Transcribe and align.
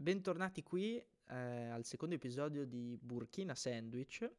bentornati 0.00 0.62
qui 0.62 0.96
eh, 0.96 1.68
al 1.68 1.84
secondo 1.84 2.14
episodio 2.14 2.64
di 2.64 2.96
Burkina 3.02 3.56
Sandwich. 3.56 4.30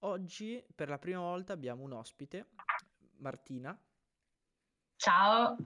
Oggi 0.00 0.62
per 0.74 0.90
la 0.90 0.98
prima 0.98 1.20
volta 1.20 1.54
abbiamo 1.54 1.82
un 1.82 1.92
ospite, 1.92 2.48
Martina. 3.16 3.76
Ciao. 4.96 5.56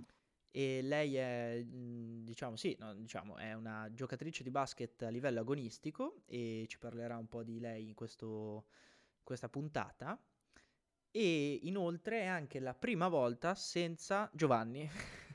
E 0.48 0.80
lei 0.82 1.16
è, 1.16 1.60
mm, 1.60 2.24
diciamo, 2.24 2.54
sì, 2.54 2.76
no, 2.78 2.94
diciamo, 2.94 3.36
è 3.36 3.52
una 3.54 3.90
giocatrice 3.92 4.44
di 4.44 4.50
basket 4.50 5.02
a 5.02 5.08
livello 5.08 5.40
agonistico 5.40 6.22
e 6.26 6.66
ci 6.68 6.78
parlerà 6.78 7.16
un 7.16 7.28
po' 7.28 7.42
di 7.42 7.58
lei 7.58 7.88
in 7.88 7.94
questo, 7.94 8.66
questa 9.24 9.48
puntata. 9.48 10.16
E 11.10 11.58
inoltre 11.64 12.20
è 12.20 12.26
anche 12.26 12.60
la 12.60 12.74
prima 12.74 13.08
volta 13.08 13.56
senza 13.56 14.30
Giovanni. 14.32 14.88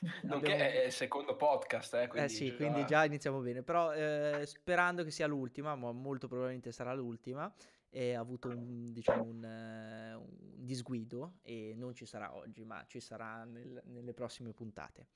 Nonché 0.22 0.52
Abbiamo... 0.52 0.70
è 0.70 0.84
il 0.84 0.92
secondo 0.92 1.36
podcast, 1.36 1.94
eh, 1.94 2.06
quindi, 2.08 2.26
eh 2.26 2.30
sì, 2.30 2.50
già... 2.50 2.56
quindi 2.56 2.84
già 2.84 3.04
iniziamo 3.04 3.40
bene, 3.40 3.62
però 3.62 3.92
eh, 3.92 4.44
sperando 4.46 5.04
che 5.04 5.10
sia 5.10 5.26
l'ultima, 5.26 5.74
ma 5.74 5.90
molto 5.92 6.28
probabilmente 6.28 6.72
sarà 6.72 6.94
l'ultima, 6.94 7.52
e 7.90 8.14
ha 8.14 8.20
avuto 8.20 8.48
un, 8.48 8.92
diciamo, 8.92 9.22
un, 9.24 9.42
uh, 9.42 10.20
un, 10.20 10.64
disguido 10.64 11.38
e 11.42 11.74
non 11.76 11.94
ci 11.94 12.06
sarà 12.06 12.34
oggi, 12.34 12.64
ma 12.64 12.84
ci 12.86 13.00
sarà 13.00 13.44
nel, 13.44 13.82
nelle 13.86 14.12
prossime 14.12 14.52
puntate. 14.52 15.08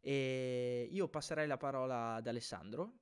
E 0.00 0.88
io 0.90 1.08
passerei 1.08 1.46
la 1.46 1.56
parola 1.56 2.14
ad 2.14 2.26
Alessandro. 2.26 2.92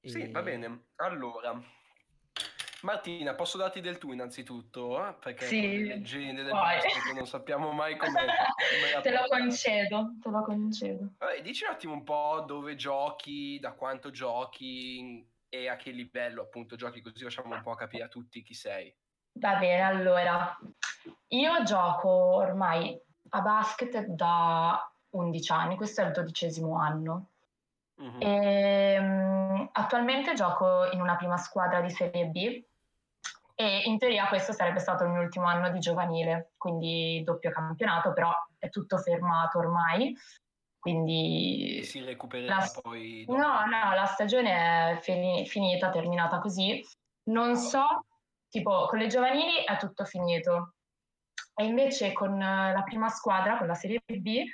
Sì, 0.00 0.22
e... 0.22 0.30
va 0.30 0.42
bene. 0.42 0.88
Allora, 0.96 1.60
Martina, 2.82 3.34
posso 3.34 3.56
darti 3.56 3.80
del 3.80 3.98
tu 3.98 4.12
innanzitutto? 4.12 5.06
Eh? 5.06 5.14
Perché 5.14 5.46
sì, 5.46 5.60
le 5.60 5.94
leggende 5.94 6.42
del 6.42 6.52
basket 6.52 7.14
non 7.14 7.26
sappiamo 7.26 7.72
mai 7.72 7.96
come... 7.96 8.12
te 9.02 9.10
lo 9.10 9.24
concedo, 9.28 10.16
te 10.20 10.28
lo 10.30 10.42
concedo. 10.42 11.12
Vabbè, 11.18 11.40
dici 11.42 11.64
un 11.64 11.70
attimo 11.70 11.92
un 11.94 12.04
po' 12.04 12.44
dove 12.46 12.74
giochi, 12.74 13.58
da 13.58 13.72
quanto 13.72 14.10
giochi 14.10 15.26
e 15.48 15.68
a 15.68 15.76
che 15.76 15.90
livello 15.90 16.42
appunto 16.42 16.76
giochi, 16.76 17.00
così 17.00 17.22
facciamo 17.22 17.54
un 17.54 17.62
po' 17.62 17.74
capire 17.74 18.04
a 18.04 18.08
tutti 18.08 18.42
chi 18.42 18.54
sei. 18.54 18.94
Va 19.38 19.56
bene, 19.56 19.82
allora, 19.82 20.56
io 21.28 21.62
gioco 21.62 22.08
ormai 22.08 22.98
a 23.30 23.40
basket 23.40 24.00
da 24.06 24.92
11 25.10 25.52
anni, 25.52 25.76
questo 25.76 26.02
è 26.02 26.06
il 26.06 26.12
dodicesimo 26.12 26.78
anno. 26.78 27.30
Mm-hmm. 28.02 28.20
E, 28.20 28.98
um, 28.98 29.68
attualmente 29.72 30.34
gioco 30.34 30.90
in 30.92 31.00
una 31.00 31.16
prima 31.16 31.38
squadra 31.38 31.80
di 31.80 31.90
Serie 31.90 32.26
B 32.26 32.64
e 33.58 33.82
in 33.86 33.96
teoria 33.96 34.28
questo 34.28 34.52
sarebbe 34.52 34.80
stato 34.80 35.04
il 35.04 35.10
mio 35.10 35.22
ultimo 35.22 35.46
anno 35.46 35.70
di 35.70 35.78
giovanile, 35.78 36.52
quindi 36.58 37.22
doppio 37.24 37.50
campionato, 37.50 38.12
però 38.12 38.30
è 38.58 38.68
tutto 38.68 38.98
fermato 38.98 39.58
ormai. 39.58 40.14
Quindi 40.78 41.82
si 41.82 42.00
recupererà 42.04 42.56
la... 42.56 42.70
poi. 42.82 43.24
Dopo. 43.26 43.38
No, 43.38 43.64
no, 43.64 43.94
la 43.94 44.04
stagione 44.04 44.92
è 44.92 45.00
fin- 45.00 45.46
finita, 45.46 45.88
terminata 45.88 46.38
così. 46.38 46.84
Non 47.30 47.56
so, 47.56 48.04
tipo 48.50 48.86
con 48.86 48.98
le 48.98 49.06
giovanili 49.06 49.64
è 49.64 49.76
tutto 49.78 50.04
finito. 50.04 50.74
E 51.54 51.64
invece 51.64 52.12
con 52.12 52.38
la 52.38 52.82
prima 52.84 53.08
squadra, 53.08 53.56
con 53.56 53.66
la 53.66 53.74
Serie 53.74 54.02
B, 54.04 54.44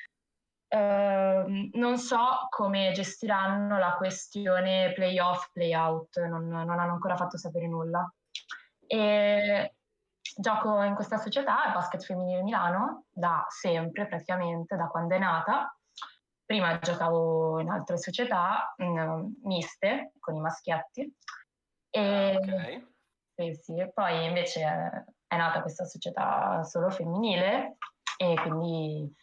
eh, 0.74 1.70
non 1.74 1.98
so 1.98 2.46
come 2.48 2.92
gestiranno 2.92 3.76
la 3.76 3.94
questione 3.94 4.94
playoff, 4.94 5.50
playout, 5.52 6.18
non, 6.24 6.48
non 6.48 6.70
hanno 6.70 6.92
ancora 6.92 7.14
fatto 7.14 7.36
sapere 7.36 7.66
nulla. 7.66 8.10
E 8.86 9.74
gioco 10.34 10.80
in 10.82 10.94
questa 10.94 11.18
società, 11.18 11.66
il 11.66 11.72
Basket 11.74 12.02
Femminile 12.02 12.42
Milano, 12.42 13.04
da 13.10 13.44
sempre 13.50 14.06
praticamente, 14.06 14.74
da 14.76 14.86
quando 14.86 15.14
è 15.14 15.18
nata. 15.18 15.76
Prima 16.42 16.78
giocavo 16.78 17.60
in 17.60 17.68
altre 17.68 17.98
società 17.98 18.72
in, 18.78 19.34
miste 19.42 20.12
con 20.20 20.36
i 20.36 20.40
maschietti. 20.40 21.14
E, 21.90 22.38
okay. 22.40 22.94
sì, 23.34 23.60
sì, 23.62 23.90
poi 23.92 24.24
invece 24.24 25.04
è 25.26 25.36
nata 25.36 25.60
questa 25.60 25.84
società 25.84 26.62
solo 26.62 26.88
femminile 26.88 27.76
e 28.16 28.34
quindi 28.40 29.14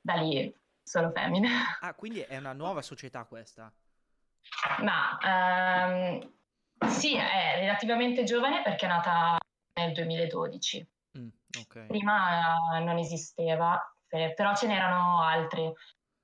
da 0.00 0.14
lì 0.14 0.60
solo 0.82 1.10
femmine. 1.10 1.48
Ah, 1.80 1.94
quindi 1.94 2.20
è 2.20 2.36
una 2.36 2.52
nuova 2.52 2.82
società 2.82 3.24
questa? 3.24 3.72
Ma 4.82 5.18
um, 5.88 6.88
sì, 6.88 7.16
è 7.16 7.54
relativamente 7.56 8.24
giovane 8.24 8.62
perché 8.62 8.86
è 8.86 8.88
nata 8.88 9.38
nel 9.80 9.92
2012. 9.92 10.88
Mm, 11.18 11.28
okay. 11.60 11.86
Prima 11.86 12.56
non 12.80 12.98
esisteva, 12.98 13.80
però 14.08 14.54
ce 14.54 14.66
n'erano 14.66 15.22
altre, 15.22 15.74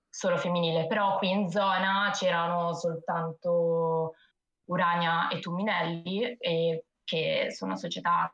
solo 0.09 0.37
femminile. 0.37 0.87
Però 0.87 1.19
qui 1.19 1.31
in 1.31 1.49
zona 1.49 2.11
c'erano 2.13 2.75
soltanto 2.75 4.15
Urania 4.65 5.29
e 5.29 5.41
Tuminelli, 5.41 6.37
e 6.37 6.85
che 7.05 7.49
sono 7.51 7.77
società 7.77 8.31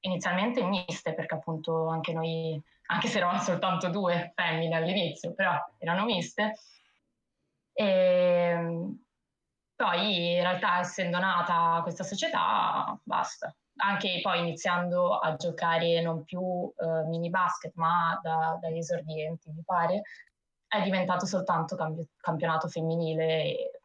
inizialmente 0.00 0.62
miste, 0.64 1.14
perché 1.14 1.34
appunto 1.34 1.88
anche 1.88 2.12
noi, 2.12 2.60
anche 2.86 3.08
se 3.08 3.18
eravamo 3.18 3.40
soltanto 3.40 3.88
due 3.88 4.32
femmine 4.34 4.76
all'inizio, 4.76 5.34
però 5.34 5.52
erano 5.78 6.04
miste. 6.04 6.54
E 7.72 7.84
ehm, 7.84 9.04
poi 9.76 10.34
in 10.36 10.40
realtà 10.40 10.80
essendo 10.80 11.18
nata 11.18 11.80
questa 11.82 12.04
società, 12.04 12.98
basta. 13.02 13.54
Anche 13.78 14.20
poi 14.22 14.40
iniziando 14.40 15.18
a 15.18 15.36
giocare 15.36 16.00
non 16.00 16.24
più 16.24 16.40
uh, 16.40 17.06
mini 17.08 17.28
basket, 17.28 17.72
ma 17.74 18.18
da, 18.22 18.56
dagli 18.58 18.78
esordienti, 18.78 19.50
mi 19.50 19.62
pare, 19.64 20.00
è 20.66 20.80
diventato 20.82 21.26
soltanto 21.26 21.76
campi- 21.76 22.08
campionato 22.16 22.68
femminile. 22.68 23.80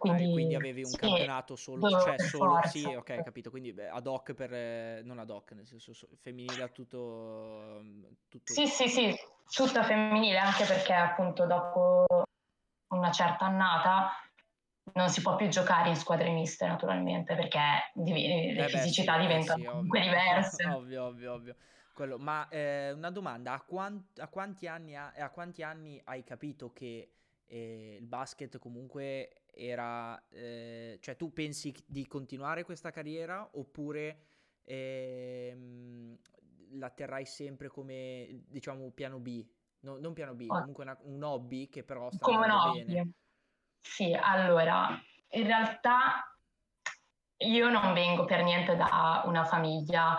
Quindi, 0.00 0.24
ah, 0.24 0.32
quindi, 0.32 0.54
avevi 0.54 0.82
un 0.82 0.92
sì, 0.92 0.96
campionato 0.96 1.56
solo, 1.56 1.90
cioè 1.98 2.18
solo, 2.18 2.54
forza. 2.54 2.70
sì, 2.70 2.94
ok, 2.94 3.20
capito, 3.22 3.50
quindi 3.50 3.74
beh, 3.74 3.90
ad 3.90 4.06
hoc 4.06 4.32
per, 4.32 4.52
eh, 4.54 5.02
non 5.04 5.18
ad 5.18 5.28
hoc, 5.28 5.52
nel 5.52 5.66
senso 5.66 5.92
femminile 6.16 6.62
a 6.62 6.68
tutto, 6.68 7.84
tutto... 8.28 8.54
Sì, 8.54 8.66
sì, 8.66 8.88
sì, 8.88 9.14
tutta 9.54 9.82
femminile, 9.82 10.38
anche 10.38 10.64
perché 10.64 10.94
appunto 10.94 11.44
dopo 11.46 12.06
una 12.88 13.10
certa 13.12 13.44
annata 13.44 14.10
non 14.94 15.08
si 15.10 15.20
può 15.20 15.36
più 15.36 15.48
giocare 15.48 15.90
in 15.90 15.96
squadre 15.96 16.30
miste 16.30 16.66
naturalmente 16.66 17.34
perché 17.36 17.92
div- 17.94 18.16
le 18.56 18.64
eh 18.64 18.68
fisicità 18.68 19.14
sì, 19.14 19.20
diventano 19.20 19.58
sì, 19.60 19.66
comunque 19.66 20.00
diverse. 20.00 20.64
Ovvio, 20.74 21.04
ovvio, 21.04 21.32
ovvio. 21.34 21.56
Quello. 21.92 22.18
Ma 22.18 22.48
eh, 22.48 22.92
una 22.92 23.10
domanda, 23.10 23.52
a, 23.52 23.60
quant- 23.62 24.18
a, 24.18 24.28
quanti 24.28 24.66
anni 24.66 24.96
ha- 24.96 25.12
a, 25.12 25.30
quanti 25.30 25.62
anni 25.62 26.00
hai 26.04 26.24
capito 26.24 26.72
che 26.72 27.12
eh, 27.46 27.96
il 28.00 28.06
basket 28.06 28.58
comunque 28.58 29.39
era... 29.54 30.22
Eh, 30.28 30.98
cioè 31.00 31.16
tu 31.16 31.32
pensi 31.32 31.74
di 31.86 32.06
continuare 32.06 32.64
questa 32.64 32.90
carriera 32.90 33.48
oppure 33.52 34.22
ehm, 34.64 36.18
la 36.72 36.90
terrai 36.90 37.26
sempre 37.26 37.68
come 37.68 38.44
diciamo 38.48 38.90
piano 38.90 39.18
B? 39.18 39.46
No, 39.80 39.98
non 39.98 40.12
piano 40.12 40.34
B, 40.34 40.46
oh. 40.48 40.58
comunque 40.58 40.84
una, 40.84 40.98
un 41.02 41.22
hobby 41.22 41.68
che 41.68 41.82
però 41.82 42.10
sta 42.10 42.24
come 42.24 42.44
andando 42.46 42.84
bene. 42.84 43.12
Sì, 43.80 44.12
allora, 44.14 45.00
in 45.30 45.46
realtà 45.46 46.36
io 47.38 47.70
non 47.70 47.94
vengo 47.94 48.26
per 48.26 48.42
niente 48.42 48.76
da 48.76 49.22
una 49.24 49.44
famiglia 49.44 50.16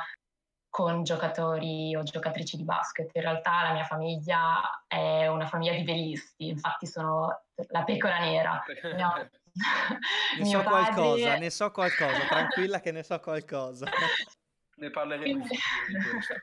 con 0.72 1.04
giocatori 1.04 1.94
o 1.96 2.02
giocatrici 2.02 2.56
di 2.56 2.64
basket. 2.64 3.12
In 3.14 3.22
realtà 3.22 3.64
la 3.64 3.74
mia 3.74 3.84
famiglia 3.84 4.84
è 4.88 5.28
una 5.28 5.46
famiglia 5.46 5.74
di 5.74 5.84
velisti, 5.84 6.48
infatti 6.48 6.88
sono 6.88 7.44
la 7.68 7.84
pecora 7.84 8.20
nera. 8.20 8.64
No. 8.98 9.30
ne 10.40 10.46
so 10.46 10.64
padre... 10.64 10.70
qualcosa, 10.70 11.38
ne 11.38 11.50
so 11.50 11.72
qualcosa, 11.72 12.26
tranquilla 12.26 12.80
che 12.80 12.92
ne 12.92 13.04
so 13.04 13.20
qualcosa. 13.20 13.86
ne 14.76 14.90
parleremo 14.90 15.24
Quindi... 15.24 15.50
di 15.50 16.10
questo. 16.10 16.36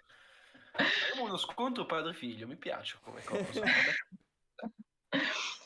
Faremo 0.72 1.26
uno 1.26 1.36
scontro 1.38 1.86
padre-figlio, 1.86 2.46
mi 2.46 2.56
piace 2.56 2.98
come 3.02 3.22
cosa. 3.24 3.62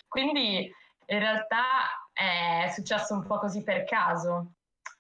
Quindi 0.07 0.73
in 1.07 1.19
realtà 1.19 1.65
è 2.13 2.71
successo 2.73 3.13
un 3.15 3.27
po' 3.27 3.39
così 3.39 3.65
per 3.65 3.83
caso. 3.85 4.53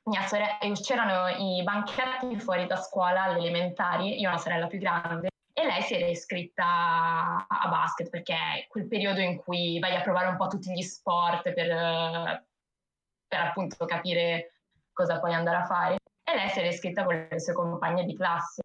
Mia 0.05 0.27
sorella, 0.27 0.59
c'erano 0.81 1.29
i 1.29 1.63
banchetti 1.63 2.39
fuori 2.41 2.67
da 2.67 2.77
scuola 2.77 3.23
alle 3.23 3.39
elementari, 3.39 4.19
io 4.19 4.29
ho 4.29 4.33
una 4.33 4.41
sorella 4.41 4.67
più 4.67 4.79
grande, 4.79 5.29
e 5.53 5.65
lei 5.65 5.83
si 5.83 5.95
era 5.95 6.07
iscritta 6.07 7.47
a 7.47 7.69
basket 7.69 8.11
perché 8.11 8.35
è 8.35 8.67
quel 8.69 8.89
periodo 8.89 9.21
in 9.21 9.37
cui 9.37 9.79
vai 9.79 9.95
a 9.95 10.01
provare 10.01 10.29
un 10.29 10.37
po' 10.37 10.49
tutti 10.49 10.73
gli 10.73 10.83
sport 10.83 11.53
per, 11.53 12.47
per 13.29 13.41
appunto 13.41 13.85
capire 13.85 14.55
cosa 14.93 15.21
puoi 15.21 15.35
andare 15.35 15.59
a 15.59 15.67
fare. 15.67 15.97
E 16.25 16.35
lei 16.35 16.49
si 16.49 16.59
era 16.59 16.69
iscritta 16.69 17.05
con 17.05 17.29
le 17.31 17.39
sue 17.39 17.53
compagne 17.53 18.05
di 18.05 18.17
classe. 18.17 18.63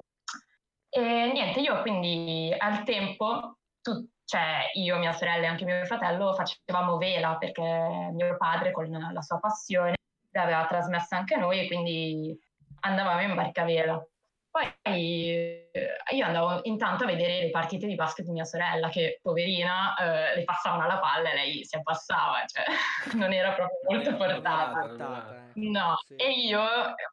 E 0.90 1.32
niente, 1.34 1.60
io 1.60 1.82
quindi 1.82 2.56
al 2.58 2.84
tempo, 2.84 3.58
tu, 3.82 4.08
cioè 4.24 4.72
io, 4.74 4.98
mia 4.98 5.14
sorella 5.14 5.46
e 5.46 5.48
anche 5.48 5.66
mio 5.66 5.86
fratello 5.86 6.34
facevamo 6.34 6.98
vela 6.98 7.38
perché 7.38 7.62
mio 7.62 8.38
padre 8.38 8.72
con 8.72 8.90
la 8.90 9.22
sua 9.22 9.40
passione 9.40 9.97
l'aveva 10.40 10.66
trasmessa 10.66 11.18
anche 11.18 11.36
a 11.36 11.40
noi 11.40 11.60
e 11.60 11.68
quindi 11.68 12.38
andavamo 12.82 13.22
in 13.22 13.36
barca 13.36 13.64
vela. 13.64 14.02
Poi 14.50 14.74
eh, 14.82 15.70
io 16.16 16.26
andavo 16.26 16.62
intanto 16.64 17.04
a 17.04 17.08
vedere 17.08 17.42
le 17.42 17.50
partite 17.52 17.86
di 17.86 17.94
basket 17.94 18.26
di 18.26 18.32
mia 18.32 18.44
sorella, 18.44 18.90
che 18.90 19.20
poverina 19.22 19.96
eh, 19.96 20.36
le 20.38 20.44
passavano 20.46 20.84
alla 20.84 21.00
palla 21.00 21.30
e 21.30 21.36
lei 21.36 21.66
si 21.66 21.76
abbassava, 21.76 22.44
cioè 22.46 22.64
non 23.16 23.34
era 23.34 23.52
proprio 23.52 23.78
molto 23.88 24.16
portata. 24.16 25.52
No, 25.54 25.96
sì. 26.06 26.16
e 26.16 26.32
io 26.32 26.62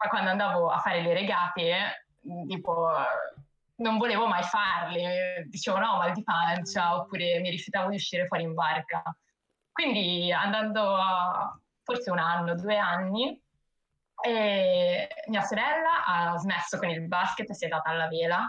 quando 0.09 0.31
andavo 0.31 0.69
a 0.69 0.79
fare 0.79 1.03
le 1.03 1.13
regate, 1.13 2.07
tipo 2.47 2.89
non 3.77 3.99
volevo 3.99 4.27
mai 4.27 4.43
farle, 4.43 5.45
dicevo 5.49 5.79
no, 5.79 5.97
mal 5.97 6.13
di 6.13 6.23
pancia, 6.23 6.97
oppure 6.97 7.41
mi 7.41 7.51
rifiutavo 7.51 7.91
di 7.91 7.97
uscire 7.97 8.27
fuori 8.27 8.45
in 8.45 8.55
barca. 8.55 9.03
Quindi 9.73 10.33
andando 10.33 10.95
a 10.95 11.59
forse 11.85 12.11
un 12.11 12.19
anno, 12.19 12.55
due 12.55 12.77
anni, 12.77 13.41
e 14.23 15.09
mia 15.27 15.43
sorella 15.43 16.05
ha 16.07 16.37
smesso 16.39 16.79
con 16.79 16.89
il 16.89 17.07
basket 17.07 17.51
e 17.51 17.55
si 17.55 17.67
è 17.67 17.69
data 17.69 17.91
alla 17.91 18.09
vela 18.09 18.49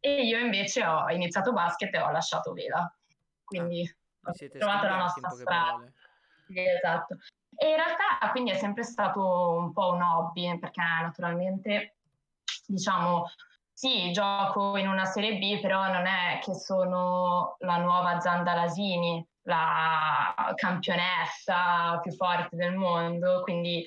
e 0.00 0.22
io 0.24 0.38
invece 0.38 0.84
ho 0.84 1.08
iniziato 1.10 1.52
basket 1.52 1.94
e 1.94 2.00
ho 2.00 2.10
lasciato 2.10 2.52
vela. 2.52 2.92
Quindi 3.44 3.82
ah, 4.22 4.30
ho 4.30 4.58
trovato 4.58 4.86
la 4.86 4.96
nostra 4.96 5.28
strada. 5.30 5.92
Esatto. 6.52 7.16
E 7.56 7.70
in 7.70 7.76
realtà 7.76 8.30
quindi 8.30 8.50
è 8.50 8.56
sempre 8.56 8.84
stato 8.84 9.56
un 9.56 9.72
po' 9.72 9.92
un 9.92 10.02
hobby 10.02 10.58
perché 10.58 10.80
naturalmente 10.80 11.96
diciamo 12.66 13.26
sì, 13.72 14.10
gioco 14.10 14.76
in 14.76 14.88
una 14.88 15.04
Serie 15.04 15.38
B, 15.38 15.60
però 15.60 15.86
non 15.92 16.06
è 16.06 16.40
che 16.42 16.54
sono 16.54 17.54
la 17.60 17.76
nuova 17.76 18.18
Zanda 18.18 18.54
Lasini, 18.54 19.24
la 19.48 20.52
campionessa 20.54 21.98
più 22.00 22.12
forte 22.12 22.54
del 22.54 22.74
mondo, 22.74 23.40
quindi 23.42 23.84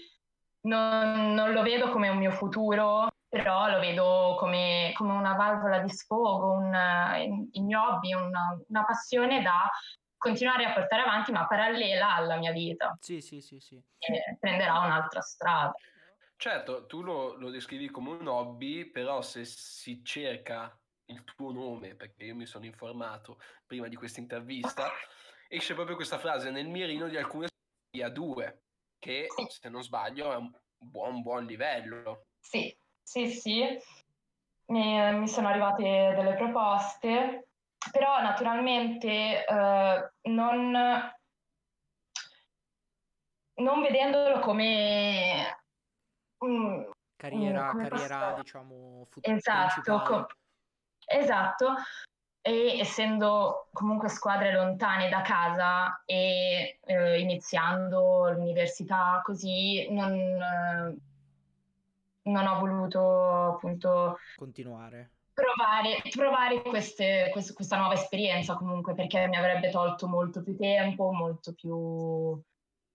non, 0.62 1.34
non 1.34 1.52
lo 1.54 1.62
vedo 1.62 1.90
come 1.90 2.10
un 2.10 2.18
mio 2.18 2.32
futuro, 2.32 3.08
però 3.30 3.70
lo 3.70 3.80
vedo 3.80 4.36
come, 4.40 4.92
come 4.96 5.14
una 5.14 5.34
valvola 5.34 5.80
di 5.80 5.90
sfogo, 5.90 6.52
un, 6.52 7.48
il 7.52 7.64
mio 7.64 7.82
hobby, 7.82 8.14
una, 8.14 8.60
una 8.68 8.84
passione 8.84 9.42
da 9.42 9.70
continuare 10.18 10.66
a 10.66 10.74
portare 10.74 11.04
avanti, 11.04 11.32
ma 11.32 11.48
parallela 11.48 12.16
alla 12.16 12.38
mia 12.38 12.52
vita. 12.52 12.98
Sì, 13.00 13.22
sì, 13.22 13.42
sì, 13.42 13.60
sì. 13.60 13.76
E 13.76 14.38
prenderà 14.40 14.80
un'altra 14.80 15.22
strada. 15.22 15.74
Certo, 16.36 16.88
tu 16.88 17.02
lo, 17.04 17.36
lo, 17.36 17.52
descrivi 17.52 17.90
come 17.90 18.12
un 18.12 18.28
hobby, 18.28 18.86
però 18.86 19.22
se 19.22 19.46
si 19.46 20.04
cerca 20.04 20.76
il 21.06 21.24
tuo 21.24 21.52
nome, 21.52 21.96
perché 21.96 22.24
io 22.24 22.36
mi 22.36 22.46
sono 22.48 22.66
informato 22.66 23.40
prima 23.66 23.88
di 23.88 23.96
questa 23.96 24.20
intervista, 24.20 24.90
esce 25.52 25.74
proprio 25.74 25.98
questa 25.98 26.18
frase 26.18 26.50
nel 26.50 26.68
mirino 26.68 27.08
di 27.10 27.18
alcune 27.18 27.50
a 28.02 28.10
due 28.10 28.62
che 28.98 29.28
se 29.50 29.68
non 29.68 29.84
sbaglio 29.84 30.32
è 30.32 30.38
un 30.38 30.50
buon, 30.78 31.22
buon 31.22 31.46
livello. 31.46 32.28
Sì, 32.40 32.76
sì, 33.04 33.30
sì. 33.30 33.78
Mi, 34.68 35.14
mi 35.18 35.28
sono 35.28 35.50
arrivate 35.50 36.14
delle 36.16 36.36
proposte, 36.36 37.50
però 37.92 38.22
naturalmente 38.22 39.46
eh, 39.46 40.12
non, 40.30 40.72
non 43.56 43.82
vedendolo 43.82 44.40
come... 44.40 45.64
Mm, 46.46 46.90
carriera, 47.18 47.72
come 47.72 47.90
carriera 47.90 48.34
diciamo, 48.34 49.06
futuro. 49.10 49.36
Esatto, 49.36 50.02
co- 50.02 50.28
esatto 51.06 51.76
e 52.42 52.80
essendo 52.80 53.68
comunque 53.72 54.10
squadre 54.10 54.52
lontane 54.52 55.10
da 55.10 55.22
casa 55.22 56.02
e 56.06 56.80
eh, 56.84 57.20
iniziando 57.20 58.32
l'università 58.32 59.22
così 59.24 59.88
non, 59.92 60.12
eh, 60.12 60.96
non 62.24 62.48
ho 62.48 62.60
voluto 62.60 63.54
appunto 63.54 64.18
continuare. 64.36 65.12
provare, 65.34 66.02
provare 66.10 66.62
queste, 66.64 67.30
quest, 67.32 67.54
questa 67.54 67.78
nuova 67.78 67.94
esperienza 67.94 68.56
comunque 68.56 68.96
perché 68.96 69.28
mi 69.28 69.38
avrebbe 69.38 69.70
tolto 69.70 70.08
molto 70.08 70.42
più 70.42 70.56
tempo 70.56 71.12
molto 71.12 71.54
più 71.54 72.42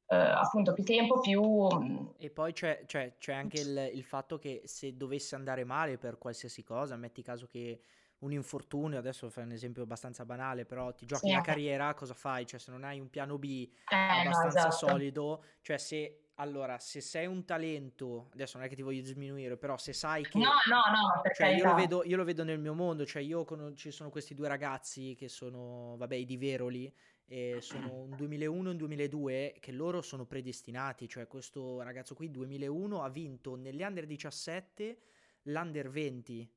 Uh, 0.09 0.15
appunto 0.15 0.73
più 0.73 0.85
tempo, 0.85 1.19
più... 1.19 1.43
Mm, 1.43 2.07
e 2.19 2.31
poi 2.31 2.53
c'è, 2.53 2.85
c'è, 2.87 3.17
c'è 3.19 3.33
anche 3.33 3.61
il, 3.61 3.91
il, 3.93 4.05
fatto 4.05 4.39
che 4.39 4.63
se 4.65 4.97
dovesse 4.97 5.35
andare 5.35 5.65
male 5.65 5.99
per 5.99 6.17
qualsiasi 6.17 6.63
cosa, 6.63 6.95
metti 6.95 7.23
caso 7.23 7.49
che 7.49 7.81
un 8.21 8.33
infortunio, 8.33 8.99
adesso 8.99 9.29
fai 9.29 9.45
un 9.45 9.53
esempio 9.53 9.83
abbastanza 9.83 10.25
banale, 10.25 10.65
però 10.65 10.93
ti 10.95 11.05
giochi 11.05 11.29
sì, 11.29 11.35
la 11.35 11.41
carriera, 11.41 11.93
cosa 11.95 12.15
fai? 12.15 12.47
Cioè 12.47 12.59
se 12.59 12.71
non 12.71 12.85
hai 12.85 13.01
un 13.01 13.11
piano 13.11 13.39
B 13.39 13.69
eh, 13.91 13.95
abbastanza 13.95 14.63
no, 14.63 14.69
esatto. 14.69 14.87
solido, 14.87 15.45
cioè 15.61 15.79
se 15.79 16.21
allora, 16.39 16.79
se 16.79 17.01
sei 17.01 17.27
un 17.27 17.45
talento, 17.47 18.29
adesso 18.35 18.59
non 18.59 18.67
è 18.67 18.69
che 18.69 18.77
ti 18.77 18.83
voglio 18.83 19.01
diminuire, 19.01 19.57
però 19.57 19.79
se 19.79 19.95
sai 19.95 20.23
che... 20.23 20.39
No, 20.39 20.51
no, 20.69 20.83
no, 20.91 21.33
cioè 21.35 21.49
io 21.49 21.65
lo, 21.65 21.75
vedo, 21.75 22.05
io 22.05 22.17
lo, 22.17 22.25
vedo, 22.25 22.45
nel 22.45 22.59
mio 22.59 22.75
mondo, 22.75 23.07
cioè 23.07 23.23
io 23.23 23.45
con, 23.45 23.75
ci 23.75 23.91
sono 23.91 24.11
questi 24.11 24.35
due 24.35 24.47
ragazzi 24.47 25.15
che 25.15 25.29
sono, 25.29 25.97
vabbè, 25.97 26.15
i 26.15 26.27
di 26.27 26.37
Veroli, 26.37 26.95
e 27.29 27.59
sono 27.61 28.03
un 28.03 28.15
2001 28.15 28.69
e 28.69 28.71
un 28.71 28.77
2002 28.77 29.57
che 29.61 29.73
loro 29.73 30.03
sono 30.03 30.27
predestinati, 30.27 31.09
cioè 31.09 31.27
questo 31.27 31.81
ragazzo 31.83 32.15
qui 32.15 32.31
2001 32.31 33.03
ha 33.03 33.09
vinto 33.09 33.57
negli 33.57 33.83
under 33.83 34.07
17 34.07 34.99
l'under 35.43 35.89
20 35.89 36.49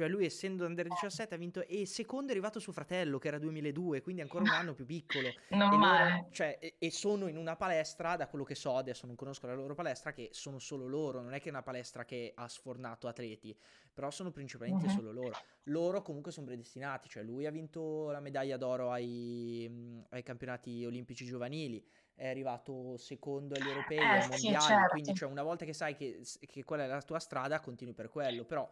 cioè 0.00 0.08
lui 0.08 0.24
essendo 0.24 0.64
under 0.64 0.88
17 0.88 1.34
ha 1.34 1.36
vinto 1.36 1.62
e 1.66 1.84
secondo 1.84 2.28
è 2.28 2.30
arrivato 2.30 2.58
suo 2.58 2.72
fratello 2.72 3.18
che 3.18 3.28
era 3.28 3.38
2002, 3.38 4.00
quindi 4.00 4.22
ancora 4.22 4.44
un 4.44 4.48
anno 4.48 4.72
più 4.72 4.86
piccolo. 4.86 5.28
Non 5.50 5.74
e, 5.74 5.76
loro, 5.76 6.28
cioè, 6.30 6.56
e, 6.58 6.76
e, 6.78 6.90
sono 6.90 7.28
in 7.28 7.36
una 7.36 7.54
palestra, 7.54 8.16
da 8.16 8.26
quello 8.26 8.44
che 8.44 8.54
so, 8.54 8.76
adesso 8.76 9.04
non 9.04 9.14
conosco 9.14 9.46
la 9.46 9.52
loro 9.52 9.74
palestra, 9.74 10.14
che 10.14 10.30
sono 10.32 10.58
solo 10.58 10.86
loro, 10.86 11.20
non 11.20 11.34
è 11.34 11.38
che 11.38 11.48
è 11.48 11.50
una 11.50 11.62
palestra 11.62 12.06
che 12.06 12.32
ha 12.34 12.48
sfornato 12.48 13.08
atleti, 13.08 13.54
però 13.92 14.10
sono 14.10 14.30
principalmente 14.30 14.86
uh-huh. 14.86 14.92
solo 14.92 15.12
loro. 15.12 15.36
Loro 15.64 16.00
comunque 16.00 16.32
sono 16.32 16.46
predestinati, 16.46 17.10
cioè 17.10 17.22
lui 17.22 17.44
ha 17.44 17.50
vinto 17.50 18.10
la 18.10 18.20
medaglia 18.20 18.56
d'oro 18.56 18.90
ai, 18.90 20.02
ai 20.08 20.22
campionati 20.22 20.82
olimpici 20.86 21.26
giovanili, 21.26 21.86
è 22.14 22.26
arrivato 22.26 22.96
secondo 22.96 23.54
agli 23.54 23.68
europei, 23.68 23.98
eh, 23.98 24.02
ai 24.02 24.28
mondiali, 24.28 24.38
sì, 24.38 24.66
certo. 24.66 24.88
quindi 24.92 25.14
cioè, 25.14 25.28
una 25.28 25.42
volta 25.42 25.66
che 25.66 25.74
sai 25.74 25.94
che, 25.94 26.22
che 26.40 26.64
quella 26.64 26.84
è 26.84 26.86
la 26.86 27.02
tua 27.02 27.18
strada, 27.18 27.60
continui 27.60 27.92
per 27.92 28.08
quello, 28.08 28.46
però 28.46 28.66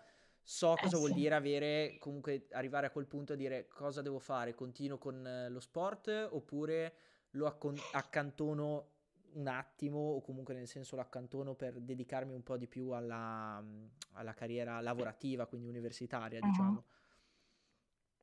so 0.48 0.76
cosa 0.80 0.96
eh, 0.96 0.98
vuol 0.98 1.10
sì. 1.10 1.16
dire 1.16 1.34
avere 1.34 1.96
comunque 1.98 2.46
arrivare 2.52 2.86
a 2.86 2.90
quel 2.90 3.04
punto 3.04 3.34
a 3.34 3.36
dire 3.36 3.68
cosa 3.68 4.00
devo 4.00 4.18
fare, 4.18 4.54
continuo 4.54 4.96
con 4.96 5.26
eh, 5.26 5.50
lo 5.50 5.60
sport 5.60 6.08
oppure 6.30 6.94
lo 7.32 7.46
accon- 7.46 7.78
accantono 7.92 8.92
un 9.34 9.46
attimo 9.46 9.98
o 9.98 10.22
comunque 10.22 10.54
nel 10.54 10.66
senso 10.66 10.96
lo 10.96 11.02
accantono 11.02 11.54
per 11.54 11.74
dedicarmi 11.74 12.32
un 12.32 12.42
po' 12.42 12.56
di 12.56 12.66
più 12.66 12.92
alla, 12.92 13.62
alla 14.12 14.32
carriera 14.32 14.80
lavorativa, 14.80 15.44
quindi 15.44 15.68
universitaria, 15.68 16.38
uh-huh. 16.40 16.48
diciamo. 16.48 16.84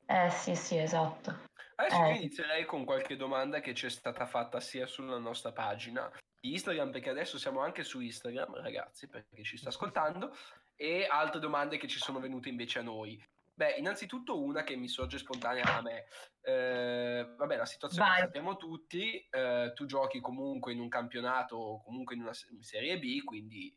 Eh 0.06 0.30
sì, 0.30 0.56
sì, 0.56 0.78
esatto. 0.78 1.44
Adesso 1.76 2.04
eh. 2.06 2.16
inizierei 2.16 2.64
con 2.64 2.84
qualche 2.84 3.14
domanda 3.14 3.60
che 3.60 3.72
ci 3.72 3.86
è 3.86 3.88
stata 3.88 4.26
fatta 4.26 4.58
sia 4.58 4.88
sulla 4.88 5.18
nostra 5.18 5.52
pagina 5.52 6.10
di 6.40 6.54
Instagram, 6.54 6.90
perché 6.90 7.10
adesso 7.10 7.38
siamo 7.38 7.60
anche 7.60 7.84
su 7.84 8.00
Instagram, 8.00 8.56
ragazzi, 8.56 9.06
perché 9.06 9.44
ci 9.44 9.56
sta 9.56 9.68
ascoltando, 9.68 10.34
e 10.76 11.06
altre 11.10 11.40
domande 11.40 11.78
che 11.78 11.88
ci 11.88 11.98
sono 11.98 12.20
venute 12.20 12.48
invece 12.48 12.78
a 12.78 12.82
noi. 12.82 13.20
Beh, 13.54 13.76
innanzitutto 13.78 14.42
una 14.42 14.62
che 14.64 14.76
mi 14.76 14.86
sorge 14.86 15.16
spontanea 15.16 15.78
a 15.78 15.80
me. 15.80 16.04
Eh, 16.42 17.34
vabbè, 17.36 17.56
la 17.56 17.64
situazione 17.64 18.06
Vai. 18.06 18.18
la 18.18 18.24
sappiamo 18.26 18.56
tutti, 18.58 19.26
eh, 19.30 19.72
tu 19.74 19.86
giochi 19.86 20.20
comunque 20.20 20.72
in 20.72 20.80
un 20.80 20.90
campionato 20.90 21.56
o 21.56 21.82
comunque 21.82 22.14
in 22.14 22.20
una 22.20 22.34
serie 22.60 22.98
B, 22.98 23.24
quindi 23.24 23.74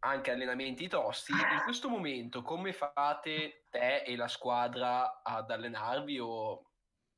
anche 0.00 0.32
allenamenti 0.32 0.88
tosti. 0.88 1.32
In 1.32 1.60
questo 1.62 1.88
momento 1.88 2.42
come 2.42 2.72
fate 2.72 3.66
te 3.70 4.02
e 4.02 4.16
la 4.16 4.28
squadra 4.28 5.22
ad 5.22 5.48
allenarvi 5.48 6.18
o 6.18 6.64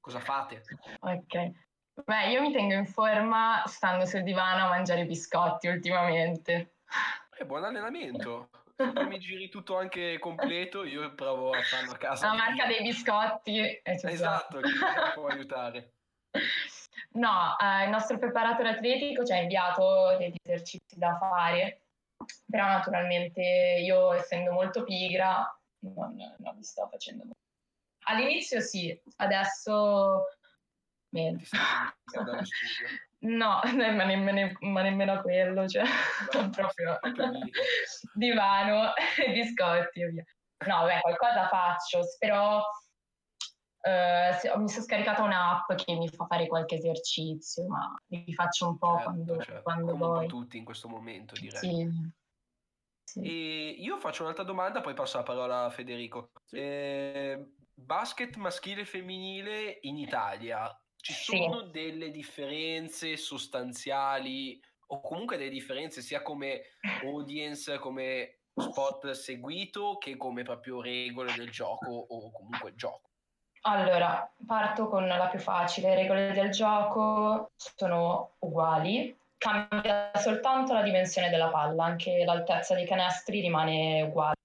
cosa 0.00 0.20
fate? 0.20 0.62
Ok. 1.00 1.50
Beh, 2.04 2.30
io 2.30 2.42
mi 2.42 2.52
tengo 2.52 2.74
in 2.74 2.86
forma 2.86 3.62
stando 3.66 4.04
sul 4.04 4.22
divano 4.22 4.66
a 4.66 4.68
mangiare 4.68 5.04
biscotti 5.04 5.66
ultimamente. 5.66 6.74
Eh, 7.40 7.44
buon 7.44 7.62
allenamento. 7.62 8.50
Se 8.74 9.04
mi 9.04 9.18
giri 9.20 9.48
tutto 9.48 9.76
anche 9.76 10.18
completo, 10.18 10.82
io 10.84 11.14
provo 11.14 11.50
a 11.50 11.62
farlo 11.62 11.92
a 11.92 11.96
casa. 11.96 12.26
La 12.26 12.34
marca 12.34 12.66
dei 12.66 12.82
biscotti. 12.82 13.80
Esatto, 13.82 14.58
che 14.58 14.70
può 15.14 15.28
aiutare. 15.28 15.92
No, 17.12 17.56
eh, 17.60 17.84
il 17.84 17.90
nostro 17.90 18.18
preparatore 18.18 18.70
atletico 18.70 19.24
ci 19.24 19.32
ha 19.32 19.36
inviato 19.36 20.16
degli 20.18 20.34
esercizi 20.42 20.98
da 20.98 21.16
fare, 21.16 21.82
però 22.44 22.66
naturalmente 22.66 23.40
io 23.84 24.12
essendo 24.12 24.50
molto 24.50 24.82
pigra 24.82 25.46
non, 25.80 26.16
non 26.38 26.56
li 26.56 26.64
sto 26.64 26.88
facendo 26.90 27.22
molto. 27.22 27.40
All'inizio 28.06 28.60
sì, 28.60 29.00
adesso 29.16 30.24
meno. 31.10 31.38
No, 33.20 33.60
ma 33.74 34.04
nemmeno, 34.04 34.52
ma 34.60 34.82
nemmeno 34.82 35.20
quello, 35.22 35.66
cioè 35.66 35.84
no, 36.34 36.50
proprio 36.50 36.98
divano 38.14 38.94
e 38.94 39.32
biscotti 39.32 40.00
e 40.00 40.08
via. 40.08 40.24
No, 40.66 40.84
beh, 40.84 41.00
qualcosa 41.00 41.48
faccio, 41.48 42.00
però 42.18 42.62
eh, 43.80 44.30
mi 44.56 44.68
sono 44.68 44.84
scaricata 44.84 45.22
un'app 45.22 45.72
che 45.74 45.94
mi 45.94 46.08
fa 46.08 46.26
fare 46.26 46.46
qualche 46.46 46.76
esercizio, 46.76 47.66
ma 47.68 47.96
li 48.06 48.34
faccio 48.34 48.68
un 48.68 48.78
po' 48.78 48.96
certo, 48.96 49.04
quando, 49.04 49.42
certo. 49.42 49.62
quando 49.62 49.96
po' 49.96 50.26
tutti 50.26 50.56
in 50.56 50.64
questo 50.64 50.88
momento, 50.88 51.34
direi. 51.34 51.58
Sì. 51.58 52.16
Sì. 53.08 53.20
E 53.20 53.68
io 53.78 53.96
faccio 53.96 54.22
un'altra 54.22 54.44
domanda, 54.44 54.82
poi 54.82 54.92
passo 54.92 55.16
la 55.16 55.22
parola 55.22 55.64
a 55.64 55.70
Federico. 55.70 56.30
Sì. 56.44 56.56
Eh, 56.58 57.52
basket 57.72 58.36
maschile 58.36 58.82
e 58.82 58.84
femminile 58.84 59.78
in 59.82 59.96
Italia, 59.96 60.68
ci 61.00 61.12
sono 61.12 61.64
sì. 61.64 61.70
delle 61.70 62.10
differenze 62.10 63.16
sostanziali 63.16 64.60
o 64.88 65.00
comunque 65.00 65.36
delle 65.36 65.50
differenze 65.50 66.00
sia 66.00 66.22
come 66.22 66.62
audience, 67.04 67.78
come 67.78 68.38
spot 68.54 69.10
seguito 69.10 69.98
che 69.98 70.16
come 70.16 70.42
proprio 70.42 70.80
regole 70.80 71.32
del 71.34 71.50
gioco 71.50 71.90
o 71.90 72.30
comunque 72.32 72.74
gioco? 72.74 73.08
Allora, 73.62 74.30
parto 74.46 74.88
con 74.88 75.06
la 75.06 75.28
più 75.28 75.38
facile. 75.38 75.88
Le 75.88 75.94
regole 75.96 76.32
del 76.32 76.50
gioco 76.50 77.50
sono 77.56 78.36
uguali, 78.38 79.16
cambia 79.36 80.10
soltanto 80.14 80.72
la 80.72 80.82
dimensione 80.82 81.28
della 81.28 81.48
palla, 81.48 81.84
anche 81.84 82.24
l'altezza 82.24 82.74
dei 82.74 82.86
canestri 82.86 83.40
rimane 83.40 84.02
uguale. 84.02 84.36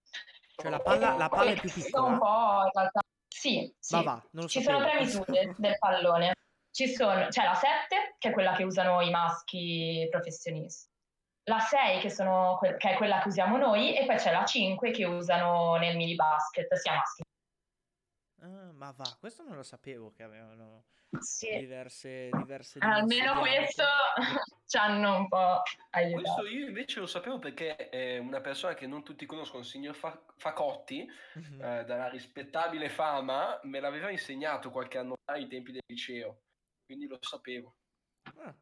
Cioè 0.55 0.69
la 0.69 0.79
palla, 0.79 1.15
la 1.15 1.29
palla 1.29 1.51
è 1.51 1.60
più 1.60 1.72
piccola? 1.72 2.07
Un 2.07 2.17
po' 2.19 2.62
in 2.65 2.72
realtà. 2.74 3.01
Sì, 3.27 3.74
sì. 3.79 3.95
Va, 3.95 4.22
va, 4.31 4.48
Ci 4.48 4.62
sapevo. 4.62 4.79
sono 4.79 4.89
tre 4.89 5.00
misure 5.00 5.55
del 5.57 5.77
pallone. 5.77 6.33
Ci 6.74 6.88
sono, 6.88 7.27
c'è 7.27 7.44
la 7.44 7.53
7, 7.53 8.15
che 8.18 8.30
è 8.30 8.32
quella 8.32 8.53
che 8.53 8.63
usano 8.63 9.00
i 9.01 9.12
maschi 9.12 10.08
professionisti. 10.10 10.89
La 11.44 11.60
6, 11.60 12.00
che, 12.00 12.10
sono, 12.10 12.58
che 12.60 12.89
è 12.89 12.96
quella 12.96 13.20
che 13.22 13.27
usiamo 13.27 13.58
noi, 13.58 13.96
e 13.96 14.08
poi 14.08 14.15
c'è 14.15 14.32
la 14.32 14.44
5 14.44 14.89
che 14.89 15.06
usano 15.06 15.75
nel 15.75 15.96
mini 15.96 16.15
basket, 16.15 16.74
sia 16.74 16.96
maschi. 16.96 17.22
Ah, 18.42 18.72
ma 18.74 18.92
va, 18.98 19.15
questo 19.20 19.44
non 19.44 19.56
lo 19.56 19.62
sapevo 19.62 20.12
che 20.12 20.24
avevano 20.24 20.86
sì. 21.20 21.60
diverse, 21.60 22.30
diverse 22.32 22.80
Almeno 22.80 23.39
questo 23.39 23.84
ci 24.65 24.77
hanno 24.77 25.18
un 25.18 25.27
po' 25.27 25.62
aiutato. 25.92 26.42
Questo 26.42 26.48
io 26.48 26.65
invece 26.65 27.01
lo 27.01 27.06
sapevo 27.06 27.38
perché 27.38 27.75
è 27.89 28.18
una 28.18 28.42
persona 28.42 28.74
che 28.74 28.88
non 28.88 29.03
tutti 29.03 29.27
conoscono, 29.27 29.60
il 29.62 29.68
signor 29.68 29.96
Facotti, 30.38 31.08
mm-hmm. 31.38 31.62
eh, 31.62 31.86
dalla 31.86 32.10
rispettabile 32.10 32.89
fama, 32.89 33.60
me 33.62 33.80
l'aveva 33.80 34.10
insegnato 34.10 34.72
qualche 34.72 34.98
anno 34.98 35.13
fa 35.24 35.34
ai 35.34 35.48
tempi 35.48 35.72
del 35.72 35.84
liceo, 35.86 36.39
quindi 36.86 37.08
lo 37.08 37.18
sapevo. 37.22 37.74
Ah, 38.38 38.54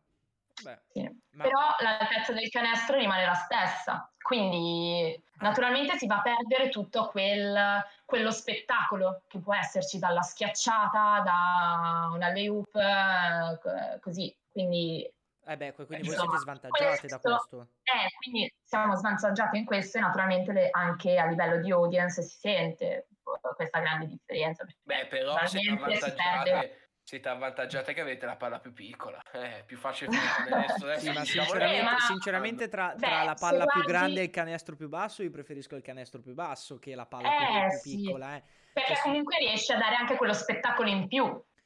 sì. 0.88 1.10
Ma... 1.32 1.44
Però 1.44 1.60
l'altezza 1.80 2.34
del 2.34 2.50
canestro 2.50 2.98
rimane 2.98 3.26
la 3.26 3.34
stessa, 3.34 4.12
quindi 4.22 5.22
naturalmente 5.40 5.98
si 5.98 6.08
va 6.08 6.18
a 6.18 6.22
perdere 6.22 6.70
tutto 6.70 7.08
quel, 7.08 7.84
quello 8.06 8.32
spettacolo 8.32 9.24
che 9.28 9.40
può 9.40 9.56
esserci 9.56 9.98
dalla 9.98 10.22
schiacciata, 10.22 11.22
da 11.24 12.12
una 12.14 12.30
layup, 12.30 12.76
eh, 12.76 14.00
così. 14.00 14.36
Quindi 14.52 15.10
eh 15.44 15.58
beh, 15.58 15.74
quindi 15.74 16.08
voi 16.08 16.16
siete 16.16 16.38
svantaggiati 16.38 17.00
questo, 17.00 17.08
da 17.08 17.36
questo. 17.36 17.68
Eh, 17.84 18.14
quindi 18.22 18.54
siamo 18.64 18.96
svantaggiati 18.96 19.58
in 19.58 19.66
questo 19.66 19.98
e 19.98 20.02
naturalmente 20.02 20.52
le, 20.52 20.70
anche 20.70 21.18
a 21.18 21.26
livello 21.26 21.60
di 21.60 21.72
audience 21.72 22.22
si 22.22 22.38
sente 22.38 23.08
questa 23.56 23.80
grande 23.80 24.08
differenza. 24.08 24.66
Beh, 24.84 25.08
però 25.08 25.36
siete 25.48 25.72
avvantaggiate, 25.72 26.81
siete 27.12 27.28
avvantaggiate 27.28 27.94
che 27.94 28.00
avete 28.00 28.26
la 28.26 28.38
palla 28.38 28.60
più 28.60 28.72
piccola, 28.72 29.20
è 29.34 29.58
eh, 29.58 29.64
più 29.66 29.76
facile 29.76 30.16
fare 30.16 30.44
il 30.44 30.50
canestro. 30.50 30.98
sì, 30.98 31.10
ma 31.12 31.26
sinceramente, 31.26 31.78
eh, 31.78 31.84
ma... 31.84 32.00
sinceramente 32.00 32.70
tra, 32.70 32.96
tra 32.98 33.20
Beh, 33.20 33.26
la 33.26 33.34
palla 33.38 33.66
più 33.66 33.82
guardi... 33.82 33.92
grande 33.92 34.20
e 34.22 34.24
il 34.24 34.30
canestro 34.30 34.78
più 34.78 34.88
basso, 34.88 35.22
io 35.22 35.30
preferisco 35.30 35.76
il 35.76 35.82
canestro 35.82 36.22
più 36.22 36.34
basso 36.34 36.80
che 36.80 36.96
la 36.96 37.06
palla 37.06 37.28
eh, 37.28 37.38
più, 37.38 37.68
più 37.68 37.80
sì. 37.80 37.98
piccola. 37.98 38.36
Eh. 38.38 38.44
Perché 38.72 38.94
cioè, 38.94 39.04
comunque 39.04 39.36
sì. 39.38 39.44
riesce 39.44 39.74
a 39.74 39.78
dare 39.78 39.96
anche 39.96 40.16
quello 40.16 40.32
spettacolo 40.32 40.88
in 40.88 41.08
più. 41.10 41.26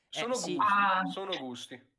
Sono, 0.10 0.26
eh, 0.26 0.30
gusti, 0.30 0.58
ah. 0.58 1.06
sono 1.12 1.38
gusti. 1.38 1.90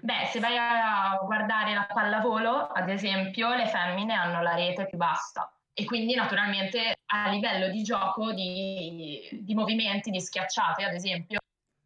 Beh, 0.00 0.26
se 0.30 0.38
vai 0.38 0.56
a 0.56 1.18
guardare 1.24 1.74
la 1.74 1.88
pallavolo, 1.92 2.68
ad 2.68 2.88
esempio, 2.88 3.52
le 3.52 3.66
femmine 3.66 4.14
hanno 4.14 4.42
la 4.42 4.54
rete 4.54 4.86
più 4.86 4.96
bassa 4.96 5.52
e 5.74 5.84
quindi 5.86 6.14
naturalmente 6.14 6.98
a 7.04 7.28
livello 7.30 7.68
di 7.68 7.82
gioco, 7.82 8.32
di, 8.32 9.28
di 9.42 9.54
movimenti, 9.54 10.12
di 10.12 10.20
schiacciate, 10.20 10.84
ad 10.84 10.94
esempio, 10.94 11.40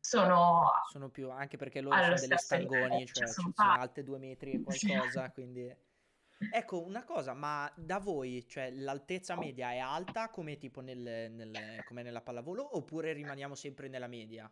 sono, 0.07 0.71
sono 0.89 1.09
più 1.09 1.31
anche 1.31 1.57
perché 1.57 1.81
loro 1.81 1.97
sono 1.97 2.15
delle 2.15 2.39
stangoni, 2.39 3.07
cioè, 3.07 3.25
cioè 3.25 3.27
sono, 3.27 3.53
sono 3.55 3.73
alte 3.73 4.05
due 4.05 4.19
metri 4.19 4.53
e 4.53 4.63
qualcosa, 4.63 5.25
sì. 5.25 5.33
quindi 5.33 5.77
Ecco, 6.53 6.85
una 6.85 7.03
cosa, 7.03 7.33
ma 7.33 7.71
da 7.75 7.99
voi, 7.99 8.47
cioè 8.47 8.71
l'altezza 8.71 9.37
media 9.37 9.73
è 9.73 9.79
alta 9.79 10.29
come 10.29 10.59
tipo 10.59 10.83
nel, 10.83 11.31
nel, 11.33 11.83
come 11.85 12.03
nella 12.03 12.21
pallavolo 12.21 12.77
oppure 12.77 13.15
rimaniamo 13.15 13.55
sempre 13.55 13.89
nella 13.89 14.07
media? 14.07 14.51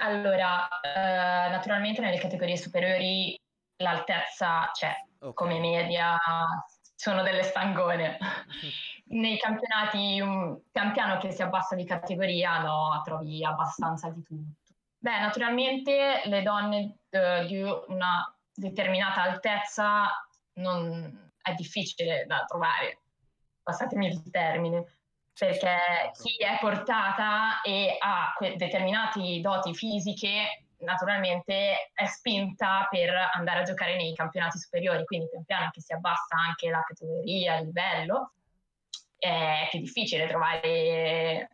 Allora, 0.00 0.68
eh, 0.82 1.48
naturalmente 1.48 2.02
nelle 2.02 2.18
categorie 2.18 2.58
superiori 2.58 3.34
l'altezza 3.76 4.70
c'è, 4.72 4.92
okay. 5.18 5.32
come 5.32 5.58
media 5.58 6.18
sono 6.96 7.22
delle 7.22 7.44
stangone. 7.44 8.18
Nei 9.08 9.38
campionati, 9.38 10.20
um, 10.20 10.60
pian 10.72 10.90
piano 10.92 11.18
che 11.18 11.30
si 11.30 11.42
abbassa 11.42 11.76
di 11.76 11.84
categoria, 11.84 12.60
no, 12.62 13.00
trovi 13.04 13.44
abbastanza 13.44 14.10
di 14.10 14.22
tutto. 14.22 14.74
Beh, 14.98 15.20
naturalmente 15.20 16.22
le 16.24 16.42
donne 16.42 16.98
uh, 17.10 17.46
di 17.46 17.62
una 17.62 18.34
determinata 18.52 19.22
altezza 19.22 20.26
non 20.54 21.30
è 21.40 21.54
difficile 21.54 22.24
da 22.26 22.44
trovare, 22.44 23.02
passatemi 23.62 24.08
il 24.08 24.28
termine, 24.30 24.96
perché 25.38 26.10
chi 26.20 26.36
è 26.38 26.56
portata 26.58 27.60
e 27.60 27.96
ha 28.00 28.32
que- 28.36 28.56
determinati 28.56 29.40
doti 29.40 29.74
fisiche 29.74 30.65
naturalmente 30.78 31.90
è 31.92 32.06
spinta 32.06 32.86
per 32.90 33.14
andare 33.34 33.60
a 33.60 33.64
giocare 33.64 33.96
nei 33.96 34.14
campionati 34.14 34.58
superiori, 34.58 35.04
quindi 35.04 35.28
pian 35.28 35.44
piano 35.44 35.70
che 35.70 35.80
si 35.80 35.92
abbassa 35.92 36.36
anche 36.36 36.68
la 36.70 36.82
categoria, 36.86 37.56
il 37.56 37.66
livello, 37.66 38.32
è 39.18 39.68
più 39.70 39.80
difficile 39.80 40.26
trovare 40.26 41.50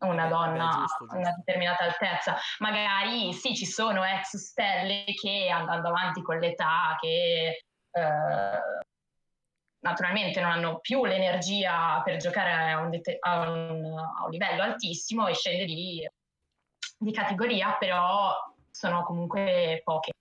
una 0.00 0.26
eh, 0.26 0.28
donna 0.28 0.70
a 0.70 1.16
una 1.16 1.34
determinata 1.36 1.84
altezza. 1.84 2.36
Magari 2.58 3.32
sì, 3.32 3.54
ci 3.54 3.66
sono 3.66 4.04
ex 4.04 4.36
stelle 4.36 5.04
che 5.20 5.48
andando 5.48 5.88
avanti 5.88 6.22
con 6.22 6.38
l'età, 6.38 6.96
che 7.00 7.64
eh, 7.90 8.86
naturalmente 9.80 10.40
non 10.40 10.50
hanno 10.50 10.78
più 10.80 11.04
l'energia 11.04 12.00
per 12.04 12.16
giocare 12.18 12.72
a 12.72 12.80
un, 12.80 12.90
det- 12.90 13.16
a 13.20 13.48
un, 13.48 13.98
a 13.98 14.24
un 14.24 14.30
livello 14.30 14.62
altissimo 14.62 15.26
e 15.26 15.34
scende 15.34 15.64
di, 15.64 16.08
di 16.98 17.12
categoria, 17.12 17.76
però 17.78 18.34
sono 18.70 19.02
comunque 19.02 19.80
poche. 19.84 20.12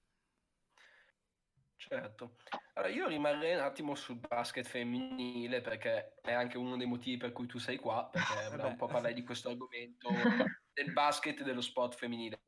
Certo. 1.87 2.35
Allora, 2.73 2.91
io 2.91 3.07
rimarrei 3.07 3.55
un 3.55 3.61
attimo 3.61 3.95
sul 3.95 4.17
basket 4.17 4.65
femminile 4.65 5.61
perché 5.61 6.15
è 6.21 6.33
anche 6.33 6.57
uno 6.57 6.75
dei 6.75 6.85
motivi 6.85 7.15
per 7.15 7.31
cui 7.31 7.47
tu 7.47 7.59
sei 7.59 7.77
qua, 7.77 8.09
perché 8.11 8.33
volevo 8.51 8.67
un 8.67 8.75
po' 8.75 8.87
parlare 8.87 9.13
di 9.13 9.23
questo 9.23 9.49
argomento 9.49 10.09
del 10.73 10.91
basket 10.91 11.39
e 11.39 11.43
dello 11.43 11.61
sport 11.61 11.95
femminile. 11.95 12.41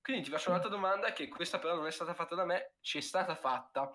Quindi 0.00 0.22
ti 0.22 0.30
faccio 0.30 0.48
un'altra 0.48 0.70
domanda 0.70 1.12
che 1.12 1.28
questa 1.28 1.58
però 1.58 1.74
non 1.74 1.86
è 1.86 1.90
stata 1.90 2.14
fatta 2.14 2.34
da 2.34 2.46
me, 2.46 2.76
ci 2.80 2.98
è 2.98 3.00
stata 3.02 3.34
fatta, 3.34 3.90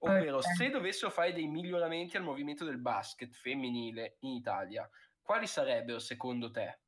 ovvero 0.00 0.38
okay. 0.38 0.54
se 0.54 0.70
dovessero 0.70 1.10
fare 1.10 1.32
dei 1.32 1.46
miglioramenti 1.46 2.18
al 2.18 2.22
movimento 2.22 2.64
del 2.64 2.78
basket 2.78 3.32
femminile 3.32 4.18
in 4.20 4.32
Italia, 4.32 4.88
quali 5.22 5.46
sarebbero 5.46 5.98
secondo 5.98 6.50
te? 6.50 6.81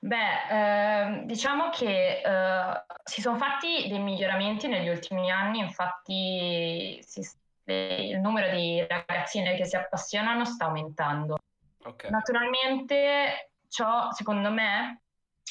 Beh, 0.00 0.48
eh, 0.50 1.24
diciamo 1.24 1.70
che 1.70 2.20
eh, 2.20 2.84
si 3.02 3.20
sono 3.20 3.36
fatti 3.36 3.88
dei 3.88 3.98
miglioramenti 3.98 4.68
negli 4.68 4.88
ultimi 4.88 5.30
anni, 5.30 5.58
infatti 5.58 6.98
si, 7.02 7.20
il 7.64 8.20
numero 8.20 8.54
di 8.54 8.84
ragazzine 8.86 9.56
che 9.56 9.64
si 9.64 9.76
appassionano 9.76 10.44
sta 10.44 10.66
aumentando. 10.66 11.38
Okay. 11.82 12.10
Naturalmente 12.10 13.50
ciò, 13.68 14.10
secondo 14.12 14.50
me, 14.50 15.02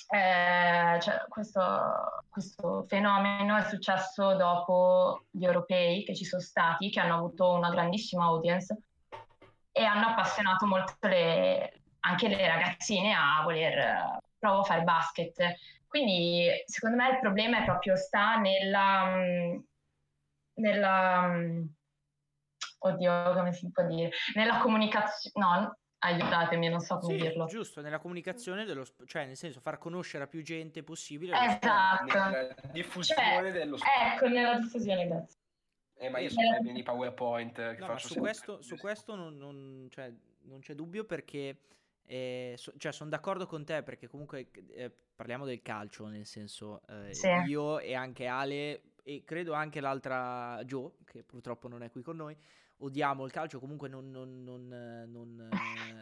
eh, 0.09 0.99
cioè, 0.99 1.25
questo, 1.27 2.23
questo, 2.29 2.85
fenomeno 2.87 3.57
è 3.57 3.63
successo 3.63 4.35
dopo 4.35 5.25
gli 5.31 5.45
europei 5.45 6.03
che 6.03 6.15
ci 6.15 6.25
sono 6.25 6.41
stati, 6.41 6.89
che 6.89 6.99
hanno 6.99 7.15
avuto 7.15 7.53
una 7.53 7.69
grandissima 7.69 8.25
audience 8.25 8.77
e 9.71 9.83
hanno 9.83 10.07
appassionato 10.07 10.65
molto 10.65 10.95
le, 11.01 11.81
anche 12.01 12.27
le 12.27 12.47
ragazzine 12.47 13.13
a 13.13 13.41
voler 13.43 14.19
provo 14.37 14.59
a 14.59 14.63
fare 14.63 14.83
basket. 14.83 15.55
Quindi 15.87 16.49
secondo 16.65 16.97
me 16.97 17.09
il 17.09 17.19
problema 17.19 17.61
è 17.61 17.65
proprio 17.65 17.95
sta 17.95 18.35
nella, 18.35 19.15
mm, 19.15 19.59
nella 20.55 21.21
mm, 21.27 21.65
oddio 22.79 23.33
come 23.33 23.53
si 23.53 23.71
può 23.71 23.85
dire, 23.85 24.11
nella 24.35 24.59
comunicazione, 24.59 25.45
no, 25.45 25.77
aiutatemi, 25.99 26.69
non 26.69 26.79
so 26.81 26.97
come 26.97 27.17
sì, 27.17 27.21
dirlo. 27.21 27.45
Giusto, 27.45 27.81
nella 27.81 27.99
comunicazione 27.99 28.65
dello 28.65 28.83
sport, 28.83 29.09
cioè 29.09 29.25
nel 29.25 29.37
senso 29.37 29.59
far 29.59 29.77
conoscere 29.77 30.23
a 30.23 30.27
più 30.27 30.41
gente 30.43 30.83
possibile. 30.83 31.35
Esatto. 31.35 32.05
Nella 32.05 32.55
diffusione 32.71 33.41
cioè, 33.41 33.51
dello 33.51 33.77
sport. 33.77 34.13
Ecco, 34.13 34.27
nella 34.27 34.59
diffusione, 34.59 35.07
grazie. 35.07 35.39
Eh, 35.97 36.09
ma 36.09 36.19
io 36.19 36.29
so 36.29 36.41
nella... 36.41 36.77
i 36.77 36.83
PowerPoint 36.83 37.55
che 37.55 37.79
no, 37.79 37.85
faccio 37.85 38.09
su 38.09 38.19
questo, 38.19 38.61
su 38.61 38.75
questo 38.75 39.15
non, 39.15 39.37
non, 39.37 39.87
cioè, 39.89 40.11
non 40.41 40.59
c'è 40.59 40.75
dubbio 40.75 41.05
perché 41.05 41.57
eh, 42.05 42.53
so, 42.57 42.73
cioè, 42.77 42.91
sono 42.91 43.09
d'accordo 43.09 43.45
con 43.45 43.65
te 43.65 43.83
perché 43.83 44.07
comunque 44.07 44.49
eh, 44.73 44.91
parliamo 45.15 45.45
del 45.45 45.61
calcio, 45.61 46.07
nel 46.07 46.25
senso 46.25 46.81
eh, 46.87 47.13
sì. 47.13 47.27
io 47.47 47.79
e 47.79 47.95
anche 47.95 48.27
Ale 48.27 48.81
e 49.03 49.23
credo 49.23 49.53
anche 49.53 49.79
l'altra 49.79 50.61
Joe, 50.63 50.91
che 51.05 51.23
purtroppo 51.23 51.67
non 51.67 51.83
è 51.83 51.89
qui 51.91 52.01
con 52.01 52.15
noi, 52.15 52.35
odiamo 52.77 53.25
il 53.25 53.31
calcio, 53.31 53.59
comunque 53.59 53.87
non, 53.87 54.09
non, 54.09 54.43
non, 54.43 54.67
non, 55.07 55.49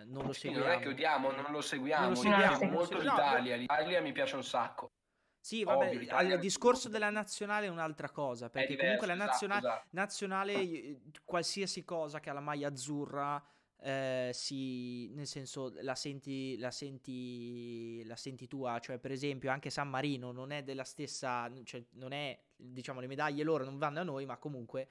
non 0.07 0.25
lo 0.25 0.33
seguiamo. 0.33 0.65
non 0.65 0.75
è 0.75 0.79
che 0.79 0.89
odiamo, 0.89 1.31
non 1.31 1.51
lo 1.51 1.61
seguiamo, 1.61 2.03
non 2.03 2.13
lo 2.13 2.19
seguiamo. 2.19 2.65
molto 2.71 2.99
l'Italia, 2.99 3.55
l'Italia 3.55 4.01
mi 4.01 4.11
piace 4.11 4.35
un 4.35 4.43
sacco. 4.43 4.91
Sì, 5.39 5.65
vabbè, 5.65 5.89
il 5.89 6.39
discorso 6.39 6.87
della 6.87 7.09
nazionale 7.09 7.65
è 7.65 7.69
un'altra 7.69 8.09
cosa, 8.09 8.49
perché 8.49 8.75
diverso, 8.75 8.95
comunque 8.95 9.07
la 9.07 9.25
nazionale, 9.25 9.59
esatto, 9.59 9.75
esatto. 9.75 9.89
nazionale, 9.91 11.01
qualsiasi 11.25 11.83
cosa 11.83 12.21
che 12.21 12.29
ha 12.29 12.33
la 12.33 12.39
maglia 12.39 12.69
azzurra, 12.69 13.43
eh, 13.83 14.31
si, 14.33 15.09
nel 15.13 15.27
senso 15.27 15.73
la 15.81 15.95
senti, 15.95 16.57
la, 16.57 16.71
senti, 16.71 18.01
la 18.05 18.15
senti 18.15 18.47
tua, 18.47 18.79
cioè 18.79 18.97
per 18.97 19.11
esempio 19.11 19.51
anche 19.51 19.69
San 19.69 19.89
Marino 19.89 20.31
non 20.31 20.51
è 20.51 20.63
della 20.63 20.85
stessa, 20.85 21.51
cioè 21.63 21.83
non 21.91 22.13
è, 22.13 22.39
diciamo 22.55 23.01
le 23.01 23.07
medaglie 23.07 23.43
loro 23.43 23.65
non 23.65 23.77
vanno 23.77 23.99
a 23.99 24.03
noi, 24.03 24.25
ma 24.25 24.37
comunque 24.37 24.87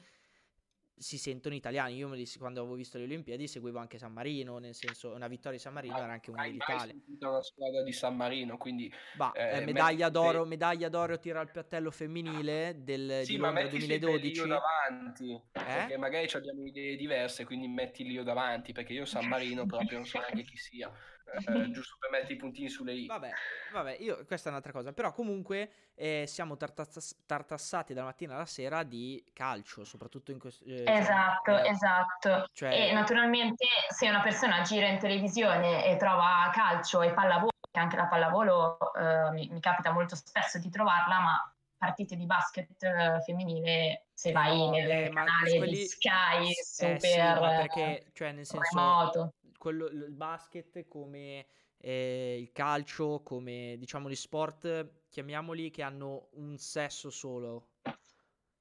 si 0.97 1.19
sentono 1.19 1.55
italiani. 1.55 1.97
Io 1.97 2.11
quando 2.39 2.61
avevo 2.61 2.75
visto 2.75 2.99
le 2.99 3.05
Olimpiadi 3.05 3.47
seguivo 3.49 3.79
anche 3.79 3.99
San 3.99 4.13
Marino, 4.13 4.59
nel 4.59 4.75
senso 4.75 5.13
una 5.13 5.29
vittoria 5.29 5.59
di 5.59 5.63
San 5.63 5.73
Marino 5.73 5.97
ah, 5.97 6.03
era 6.03 6.13
anche 6.13 6.31
una 6.31 6.43
dell'Italia. 6.45 6.95
Hai 6.95 7.19
una 7.21 7.43
squadra 7.43 7.83
di 7.83 7.93
San 7.93 8.17
Marino, 8.17 8.57
quindi 8.57 8.93
bah, 9.17 9.33
eh, 9.35 9.59
eh, 9.59 9.65
medaglia, 9.65 10.09
d'oro, 10.09 10.45
medaglia 10.45 10.89
d'oro 10.89 11.19
tira 11.19 11.41
al 11.41 11.51
piattello 11.51 11.91
femminile 11.91 12.77
del, 12.79 13.23
sì, 13.25 13.33
di 13.33 13.39
Londra 13.39 13.67
2012. 13.67 14.41
Io 14.41 14.47
davanti, 14.47 15.33
eh? 15.33 15.43
perché 15.53 15.97
magari 15.97 16.29
abbiamo 16.33 16.65
idee 16.65 16.97
diverse, 16.97 17.45
quindi 17.45 17.69
metti 17.69 18.07
io 18.07 18.23
davanti, 18.23 18.73
perché 18.73 18.93
io 18.93 19.05
San 19.05 19.27
Marino 19.27 19.67
proprio 19.67 19.99
non 19.99 20.07
so 20.07 20.19
neanche 20.19 20.45
chi 20.45 20.57
sia. 20.57 20.91
Eh, 21.33 21.71
giusto 21.73 21.97
per 21.99 22.11
mettere 22.11 22.35
i 22.35 22.37
puntini 22.37 22.69
sulle 22.69 22.93
i. 22.95 23.07
Vabbè, 23.07 23.31
vabbè, 23.73 23.97
io 24.01 24.25
questa 24.27 24.49
è 24.49 24.51
un'altra 24.51 24.73
cosa. 24.73 24.93
Però 24.93 25.13
comunque 25.13 25.71
eh, 25.95 26.25
siamo 26.27 26.57
tartass- 26.57 27.25
tartassati 27.27 27.95
dalla 27.95 28.07
mattina 28.07 28.35
alla 28.35 28.47
sera 28.47 28.83
di 28.83 29.25
calcio, 29.33 29.85
soprattutto 29.85 30.31
in 30.31 30.39
questo... 30.39 30.65
Eh, 30.65 30.85
cioè, 30.85 30.97
esatto, 30.97 31.53
cioè, 31.53 31.71
esatto. 31.71 32.49
Cioè... 32.53 32.89
E 32.89 32.93
naturalmente 32.93 33.67
se 33.89 34.09
una 34.09 34.21
persona 34.21 34.61
gira 34.63 34.87
in 34.87 34.99
televisione 34.99 35.87
e 35.87 35.97
trova 35.97 36.51
calcio 36.53 37.03
e 37.03 37.13
pallavolo, 37.13 37.51
che 37.71 37.81
anche 37.81 37.97
la 37.97 38.07
pallavolo 38.07 38.93
eh, 38.95 39.31
mi, 39.33 39.49
mi, 39.51 39.61
capita 39.61 39.93
molto 39.93 40.15
spesso 40.15 40.59
di 40.59 40.69
trovarla, 40.69 41.21
ma 41.21 41.55
partite 41.77 42.15
di 42.15 42.27
basket 42.27 42.81
eh, 42.83 43.21
femminile 43.25 44.07
se 44.13 44.31
vai 44.31 44.57
no, 44.57 44.71
nel 44.71 44.89
eh, 44.89 45.11
canale 45.11 45.57
quelli... 45.57 45.79
di 45.79 45.85
Sky 45.85 46.53
super 46.63 47.01
sì, 47.01 47.17
perché, 47.17 48.07
cioè, 48.13 48.31
nel 48.31 48.47
senso, 48.47 48.77
remoto 48.77 49.35
quello, 49.63 49.87
il 49.87 50.11
basket 50.11 50.89
come 50.89 51.47
eh, 51.79 52.37
il 52.37 52.51
calcio, 52.51 53.21
come 53.23 53.77
diciamo 53.79 54.11
gli 54.11 54.17
sport, 54.17 55.05
chiamiamoli 55.09 55.71
che 55.71 55.83
hanno 55.83 56.31
un 56.33 56.59
sesso 56.59 57.11
solo. 57.11 57.69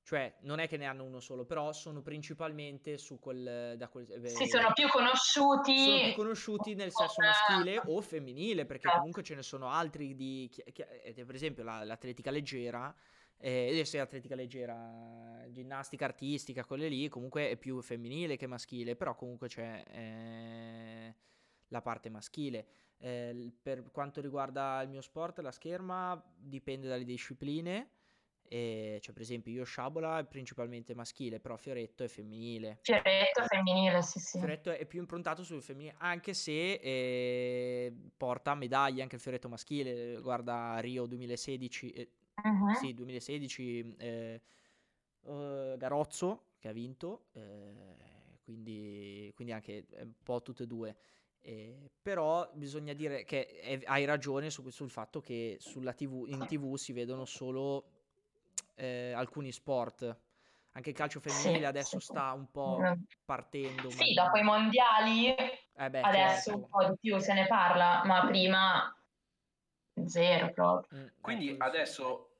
Cioè, 0.04 0.36
non 0.42 0.60
è 0.60 0.68
che 0.68 0.78
ne 0.78 0.86
hanno 0.86 1.04
uno 1.04 1.20
solo, 1.20 1.44
però 1.44 1.74
sono 1.74 2.02
principalmente 2.02 3.00
su 3.00 3.18
quel... 3.20 3.78
Da 3.78 3.88
quel 3.88 4.12
eh, 4.12 4.28
sì, 4.30 4.46
sono 4.46 4.74
più 4.74 4.88
conosciuti... 4.90 5.86
Sono 5.86 6.02
più 6.04 6.14
conosciuti 6.14 6.76
nel 6.76 6.92
sesso 6.92 7.16
maschile 7.18 7.82
o 7.84 8.00
femminile, 8.02 8.66
perché 8.66 8.84
esatto. 8.84 8.98
comunque 8.98 9.24
ce 9.24 9.34
ne 9.34 9.42
sono 9.42 9.70
altri 9.70 10.16
di... 10.16 10.52
Eh, 10.66 11.26
per 11.26 11.34
esempio 11.34 11.64
la, 11.64 11.84
l'atletica 11.84 12.30
leggera, 12.30 12.94
eh, 13.42 13.70
adesso 13.70 13.98
è 13.98 14.00
atletica 14.00 14.36
leggera, 14.36 15.46
ginnastica 15.50 16.06
artistica, 16.06 16.64
quelle 16.64 16.88
lì, 16.88 17.10
comunque 17.10 17.50
è 17.50 17.58
più 17.58 17.82
femminile 17.82 18.38
che 18.38 18.46
maschile, 18.46 18.96
però 18.96 19.16
comunque 19.16 19.48
c'è 19.48 19.84
eh, 19.88 21.16
la 21.70 21.82
parte 21.82 22.10
maschile. 22.10 22.68
Eh, 23.00 23.52
per 23.60 23.90
quanto 23.92 24.22
riguarda 24.22 24.80
il 24.84 24.90
mio 24.90 25.02
sport, 25.02 25.40
la 25.40 25.52
scherma 25.52 26.22
dipende 26.38 26.88
dalle 26.88 27.04
discipline. 27.04 27.90
E, 28.48 29.00
cioè, 29.02 29.14
per 29.14 29.24
esempio, 29.24 29.52
io 29.52 29.64
sciabola 29.64 30.20
è 30.20 30.26
principalmente 30.26 30.94
maschile, 30.94 31.40
però 31.40 31.56
Fioretto 31.56 32.04
è 32.04 32.08
femminile. 32.10 32.80
Fioretto 32.82 33.42
è 33.42 33.46
femminile, 33.46 34.02
sì, 34.02 34.20
sì. 34.20 34.38
Fioretto 34.38 34.72
è 34.72 34.86
più 34.86 35.00
improntato 35.00 35.42
sul 35.42 35.64
femminile, 35.64 35.96
anche 36.00 36.34
se 36.34 36.74
eh, 36.74 37.94
porta 38.18 38.54
medaglie 38.54 39.02
anche 39.02 39.16
il 39.16 39.22
Fioretto 39.22 39.48
maschile. 39.48 40.20
Guarda 40.22 40.78
Rio 40.80 41.06
2016, 41.06 41.92
eh, 41.92 42.10
uh-huh. 42.44 42.74
sì, 42.76 42.94
2016, 42.94 43.96
eh, 43.98 44.42
uh, 45.22 45.78
Garozzo 45.78 46.50
che 46.60 46.68
ha 46.68 46.72
vinto, 46.72 47.26
eh, 47.34 47.96
quindi, 48.44 49.32
quindi, 49.36 49.54
anche 49.54 49.86
un 50.00 50.14
po' 50.24 50.42
tutte 50.42 50.64
e 50.64 50.68
due. 50.68 50.96
Eh, 51.44 51.90
però 52.00 52.48
bisogna 52.54 52.94
dire 52.94 53.24
che 53.24 53.48
è, 53.48 53.80
hai 53.86 54.06
ragione 54.06 54.52
su, 54.52 54.70
sul 54.70 54.92
fatto 54.92 55.20
che 55.22 55.58
sulla 55.60 55.94
TV, 55.94 56.26
in 56.28 56.46
tv 56.46 56.76
si 56.76 56.94
vedono 56.94 57.26
solo 57.26 57.86
eh, 58.76 59.12
alcuni 59.12 59.52
sport. 59.52 60.20
Anche 60.74 60.92
il 60.92 60.96
calcio 60.96 61.20
femminile 61.20 61.60
sì, 61.60 61.66
adesso 61.66 62.00
sì. 62.00 62.06
sta 62.06 62.32
un 62.32 62.50
po' 62.50 62.80
partendo. 63.26 63.90
Sì, 63.90 64.14
ma... 64.14 64.24
dopo 64.24 64.38
i 64.38 64.44
mondiali 64.44 65.36
eh 65.36 65.90
beh, 65.90 66.02
adesso 66.02 66.52
certo. 66.52 66.58
un 66.60 66.70
po' 66.70 66.90
di 66.90 66.98
più 67.00 67.18
se 67.18 67.34
ne 67.34 67.48
parla, 67.48 68.04
ma 68.06 68.26
prima 68.26 68.96
zero 70.06 70.52
proprio. 70.54 71.00
Mm, 71.00 71.08
Quindi 71.20 71.56
adesso 71.58 72.31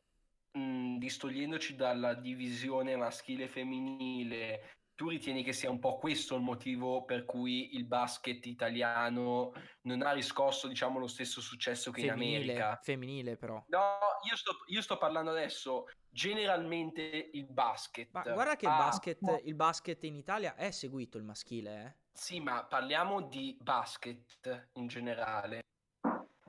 mh, 0.54 0.98
distogliendoci 0.98 1.76
dalla 1.76 2.14
divisione 2.14 2.96
maschile 2.96 3.46
e 3.46 3.48
femminile, 3.48 4.62
tu 4.96 5.10
ritieni 5.10 5.44
che 5.44 5.54
sia 5.54 5.70
un 5.70 5.80
po' 5.80 5.98
questo 5.98 6.36
il 6.36 6.44
motivo 6.44 7.06
per 7.06 7.26
cui 7.26 7.76
il 7.76 7.86
basket 7.86 8.46
italiano 8.46 9.52
non 9.82 10.04
ha 10.04 10.12
riscosso, 10.12 10.68
diciamo, 10.68 11.00
lo 11.00 11.08
stesso 11.08 11.42
successo 11.42 11.90
che 11.90 12.02
femminile, 12.02 12.44
in 12.44 12.50
America? 12.52 12.80
Femminile, 12.84 13.36
però. 13.36 13.64
No, 13.70 13.98
io 14.30 14.36
sto, 14.36 14.58
io 14.68 14.82
sto 14.82 14.98
parlando 14.98 15.32
adesso 15.32 15.88
generalmente 16.08 17.30
il 17.34 17.48
basket. 17.48 18.10
Ma 18.12 18.22
guarda 18.22 18.56
che 18.56 18.66
il, 18.66 18.72
basket, 18.72 19.42
il 19.44 19.56
basket 19.56 20.04
in 20.04 20.16
Italia 20.16 20.56
è 20.56 20.70
seguito 20.70 21.18
il 21.18 21.24
maschile, 21.24 21.86
eh? 21.86 22.00
Sì, 22.14 22.40
ma 22.40 22.64
parliamo 22.66 23.22
di 23.22 23.58
basket 23.60 24.70
in 24.74 24.88
generale 24.88 25.62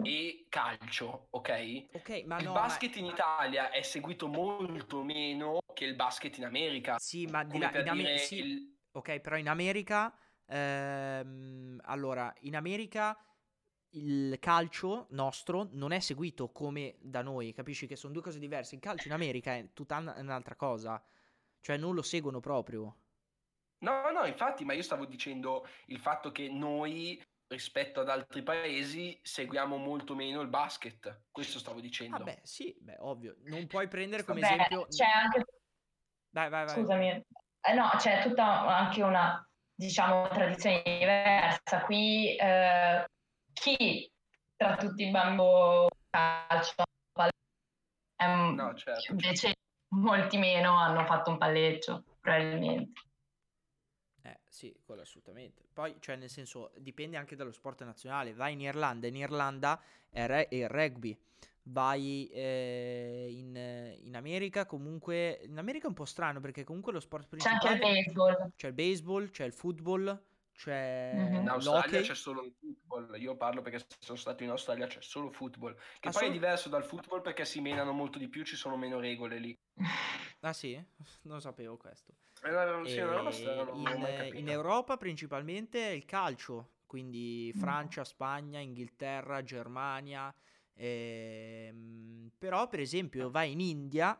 e 0.04 0.46
calcio, 0.48 1.28
ok? 1.30 1.88
Ok, 1.92 2.22
ma 2.26 2.38
il 2.38 2.44
no, 2.44 2.52
basket 2.52 2.94
ma... 2.94 3.00
in 3.00 3.04
Italia 3.06 3.70
è 3.70 3.82
seguito 3.82 4.28
molto 4.28 5.02
meno 5.02 5.60
che 5.72 5.84
il 5.84 5.94
basket 5.94 6.36
in 6.38 6.44
America. 6.44 6.98
Sì, 6.98 7.26
ma 7.26 7.44
di 7.44 7.58
là, 7.58 7.70
in 7.78 7.88
America... 7.88 8.22
Sì, 8.22 8.38
il... 8.38 8.76
Ok, 8.92 9.20
però 9.20 9.36
in 9.36 9.48
America... 9.48 10.14
Ehm, 10.46 11.80
allora, 11.84 12.32
in 12.40 12.56
America 12.56 13.16
il 13.94 14.38
calcio 14.38 15.06
nostro 15.10 15.68
non 15.72 15.92
è 15.92 16.00
seguito 16.00 16.50
come 16.50 16.96
da 17.00 17.22
noi, 17.22 17.52
capisci 17.52 17.86
che 17.86 17.96
sono 17.96 18.12
due 18.12 18.22
cose 18.22 18.38
diverse. 18.38 18.74
Il 18.74 18.80
calcio 18.80 19.08
in 19.08 19.14
America 19.14 19.54
è 19.54 19.72
tutta 19.72 19.98
un'altra 19.98 20.56
cosa, 20.56 21.02
cioè 21.60 21.76
non 21.76 21.94
lo 21.94 22.02
seguono 22.02 22.40
proprio. 22.40 22.96
No, 23.78 24.10
no, 24.12 24.24
infatti, 24.26 24.64
ma 24.64 24.74
io 24.74 24.82
stavo 24.82 25.06
dicendo 25.06 25.66
il 25.86 25.98
fatto 25.98 26.30
che 26.30 26.48
noi 26.48 27.20
rispetto 27.52 28.00
ad 28.00 28.08
altri 28.08 28.42
paesi 28.42 29.18
seguiamo 29.22 29.76
molto 29.76 30.14
meno 30.14 30.40
il 30.40 30.48
basket. 30.48 31.24
Questo 31.30 31.58
stavo 31.58 31.80
dicendo. 31.80 32.18
Vabbè, 32.18 32.38
ah 32.42 32.46
sì, 32.46 32.76
beh, 32.80 32.96
ovvio. 33.00 33.36
Non 33.44 33.66
puoi 33.66 33.88
prendere 33.88 34.24
come 34.24 34.40
Vabbè, 34.40 34.54
esempio... 34.54 34.86
C'è 34.86 35.04
anche... 35.04 35.44
Vai, 36.30 36.48
vai, 36.48 36.64
vai. 36.64 36.74
Scusami. 36.74 37.08
Eh, 37.08 37.74
no, 37.74 37.90
c'è 37.96 38.22
tutta 38.22 38.66
anche 38.66 39.02
una, 39.02 39.46
diciamo, 39.74 40.28
tradizione 40.28 40.82
diversa. 40.82 41.84
Qui 41.84 42.36
eh, 42.36 43.04
chi 43.52 44.10
tra 44.56 44.76
tutti 44.76 45.06
i 45.06 45.10
bambini 45.10 45.88
calcio 46.10 46.84
no, 48.26 48.74
certo. 48.74 49.12
invece 49.12 49.54
molti 49.94 50.38
meno 50.38 50.78
hanno 50.78 51.04
fatto 51.04 51.30
un 51.30 51.38
palleggio, 51.38 52.04
probabilmente. 52.20 53.00
Sì, 54.52 54.70
quello 54.84 55.00
assolutamente. 55.00 55.64
Poi, 55.72 55.96
cioè, 55.98 56.16
nel 56.16 56.28
senso, 56.28 56.72
dipende 56.76 57.16
anche 57.16 57.36
dallo 57.36 57.52
sport 57.52 57.84
nazionale. 57.84 58.34
Vai 58.34 58.52
in 58.52 58.60
Irlanda, 58.60 59.06
in 59.06 59.16
Irlanda 59.16 59.80
è, 60.10 60.26
re- 60.26 60.46
è 60.48 60.54
il 60.54 60.68
rugby. 60.68 61.18
Vai 61.64 62.28
eh, 62.28 63.28
in, 63.30 63.56
in, 64.04 64.14
America, 64.14 64.66
comunque... 64.66 65.40
In 65.44 65.56
America 65.56 65.86
è 65.86 65.88
un 65.88 65.94
po' 65.94 66.04
strano 66.04 66.40
perché 66.40 66.64
comunque 66.64 66.92
lo 66.92 67.00
sport 67.00 67.28
principale... 67.28 67.60
C'è 67.60 67.68
anche 67.68 67.86
il 67.86 67.94
baseball. 67.94 68.52
C'è 68.54 68.66
il 68.66 68.74
baseball, 68.74 69.30
c'è 69.30 69.44
il 69.46 69.52
football, 69.54 70.22
c'è 70.52 71.12
mm-hmm. 71.14 71.34
In 71.34 71.48
Australia 71.48 72.00
c'è 72.02 72.14
solo 72.14 72.44
il 72.44 72.52
football. 72.60 73.20
Io 73.22 73.34
parlo 73.36 73.62
perché 73.62 73.86
sono 74.00 74.18
stato 74.18 74.42
in 74.42 74.50
Australia, 74.50 74.86
c'è 74.86 75.00
solo 75.00 75.30
football. 75.30 75.74
Che 75.98 76.08
ah, 76.08 76.12
poi 76.12 76.28
è 76.28 76.30
diverso 76.30 76.68
dal 76.68 76.84
football 76.84 77.22
perché 77.22 77.46
si 77.46 77.62
menano 77.62 77.92
molto 77.92 78.18
di 78.18 78.28
più, 78.28 78.44
ci 78.44 78.56
sono 78.56 78.76
meno 78.76 79.00
regole 79.00 79.38
lì. 79.38 79.58
Ah 80.42 80.52
sì? 80.52 80.80
Non 81.22 81.40
sapevo 81.40 81.76
questo. 81.76 82.14
Eh, 82.44 82.50
no, 82.50 82.84
sì, 82.84 83.00
no, 83.00 83.72
in, 83.74 84.30
in, 84.34 84.48
Europa 84.48 84.96
principalmente 84.96 85.88
è 85.88 85.90
il 85.90 86.04
calcio, 86.04 86.78
quindi 86.86 87.52
Francia, 87.56 88.04
Spagna, 88.04 88.58
Inghilterra, 88.58 89.42
Germania. 89.42 90.34
Ehm, 90.74 92.30
però 92.36 92.66
per 92.66 92.80
esempio 92.80 93.30
vai 93.30 93.52
in 93.52 93.60
India 93.60 94.18